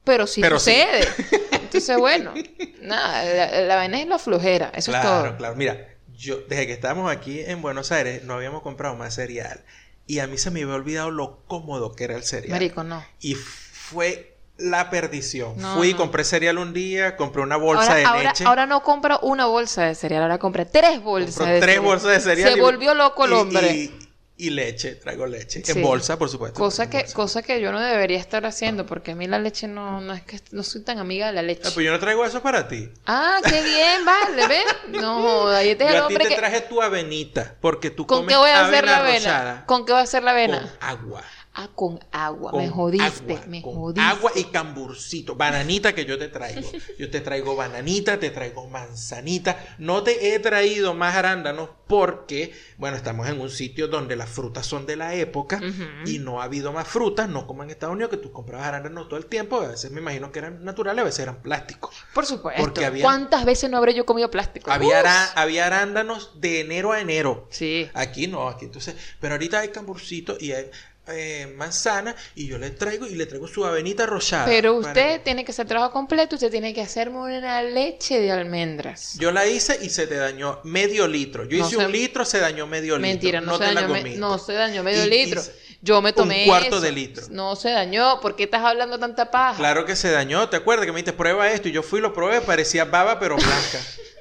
[0.03, 0.71] pero sí Pero sí.
[0.71, 1.07] sucede.
[1.51, 2.33] Entonces, bueno,
[2.81, 5.37] nada, la, la vaina es la flojera, eso claro, es todo.
[5.37, 5.55] claro.
[5.57, 5.77] Mira,
[6.15, 9.63] yo desde que estábamos aquí en Buenos Aires no habíamos comprado más cereal.
[10.07, 12.51] Y a mí se me había olvidado lo cómodo que era el cereal.
[12.51, 13.03] Marico, no.
[13.21, 15.53] Y fue la perdición.
[15.57, 15.97] No, Fui, no.
[15.97, 18.43] compré cereal un día, compré una bolsa Ahora, de ahora, leche.
[18.45, 21.85] ahora no compra una bolsa de cereal, ahora compra tres bolsas compro de tres cereal.
[21.85, 22.51] bolsas de cereal.
[22.51, 23.71] Se y- volvió loco el y- hombre.
[23.73, 24.02] Y,
[24.35, 25.63] y leche, traigo leche.
[25.63, 25.71] Sí.
[25.73, 26.57] En bolsa, por supuesto.
[26.59, 30.01] Cosa que, cosa que yo no debería estar haciendo, porque a mí la leche no,
[30.01, 31.61] no es que no soy tan amiga de la leche.
[31.65, 32.89] Ah, pues yo no traigo eso para ti.
[33.05, 34.65] Ah, qué bien, vale, ¿ves?
[34.89, 36.35] No, ahí el Yo a ti te que...
[36.35, 39.91] traje tu avenita, porque tú ¿Con comes qué voy a hacer la avena ¿Con qué
[39.91, 40.61] voy a hacer la avena?
[40.61, 41.23] con agua.
[41.55, 42.49] Ah, con agua.
[42.51, 44.01] Con me jodiste, agua, me con jodiste.
[44.01, 46.67] Agua y camburcito, bananita que yo te traigo.
[46.97, 49.75] Yo te traigo bananita, te traigo manzanita.
[49.77, 54.65] No te he traído más arándanos porque, bueno, estamos en un sitio donde las frutas
[54.65, 55.61] son de la época
[56.07, 59.07] y no ha habido más frutas, no como en Estados Unidos que tú comprabas arándanos
[59.07, 59.61] todo el tiempo.
[59.61, 61.95] A veces me imagino que eran naturales, a veces eran plásticos.
[62.15, 62.63] Por supuesto.
[62.63, 64.71] Porque había- ¿Cuántas veces no habré yo comido plástico?
[64.71, 67.47] Había, ara- había arándanos de enero a enero.
[67.51, 67.89] Sí.
[67.93, 70.71] Aquí no, aquí entonces, pero ahorita hay camburcito y hay
[71.07, 74.45] eh, manzana y yo le traigo y le traigo su avenita rochada.
[74.45, 78.31] Pero para- usted tiene que hacer trabajo completo, usted tiene que hacerme una leche de
[78.31, 79.17] almendras.
[79.19, 81.43] Yo la hice y se te dañó medio litro.
[81.45, 83.09] Yo No hice se- un litro, se dañó medio litro.
[83.11, 85.41] Mentira, no, dañó, me- no se dañó medio Y- litro.
[85.41, 86.81] y- Yo me tomé un cuarto eso.
[86.81, 87.25] de litro.
[87.29, 88.21] No se dañó.
[88.21, 89.57] ¿Por qué estás hablando tanta paja?
[89.57, 90.47] Claro que se dañó.
[90.47, 91.67] ¿Te acuerdas que me dijiste prueba esto?
[91.67, 93.51] Y yo fui y lo probé, parecía baba pero blanca.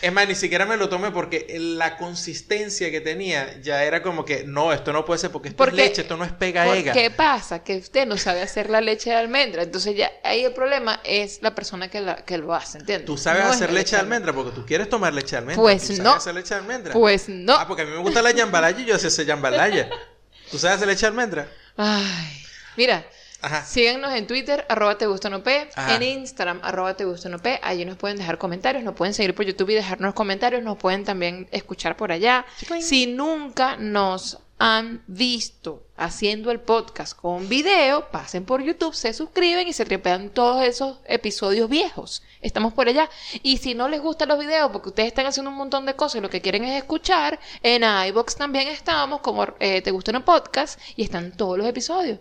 [0.00, 4.24] Es más, ni siquiera me lo tomé porque la consistencia que tenía ya era como
[4.24, 6.64] que no, esto no puede ser porque esto Porque- es leche, esto no es pega
[6.64, 6.92] ¿Por ega.
[6.92, 7.64] ¿Qué pasa?
[7.64, 9.62] Que usted no sabe hacer la leche de almendra.
[9.62, 13.06] Entonces ya ahí el problema es la persona que, la, que lo hace, ¿entiendes?
[13.06, 15.62] Tú sabes No hacer leche de almendra porque tú quieres tomar leche de almendra.
[15.62, 16.14] Pues ¿Tú sabes no.
[16.14, 16.92] hacer leche de almendra?
[16.92, 17.54] Pues no.
[17.56, 19.88] Ah, porque a mí me gusta la jambalaya y yo sé hacer jambalaya.
[20.50, 21.48] ¿Tú sabes hacer leche de almendra?
[21.76, 22.42] Ay.
[22.76, 23.04] Mira,
[23.40, 23.64] Ajá.
[23.64, 27.60] síganos en Twitter, arroba te gusta no P, en Instagram, arroba te gusta no P.
[27.62, 31.04] Allí nos pueden dejar comentarios, nos pueden seguir por YouTube y dejarnos comentarios, nos pueden
[31.04, 32.46] también escuchar por allá.
[32.80, 39.68] Si nunca nos han visto haciendo el podcast con video, pasen por YouTube, se suscriben
[39.68, 42.22] y se tripean todos esos episodios viejos.
[42.40, 43.08] Estamos por allá.
[43.42, 46.16] Y si no les gustan los videos, porque ustedes están haciendo un montón de cosas
[46.16, 50.22] y lo que quieren es escuchar, en iBox también estamos, como eh, Te Gusta un
[50.22, 52.18] Podcast, y están todos los episodios.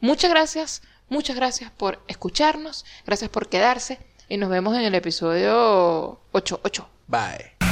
[0.00, 6.20] Muchas gracias, muchas gracias por escucharnos, gracias por quedarse y nos vemos en el episodio
[6.32, 6.88] 88.
[7.08, 7.65] Bye.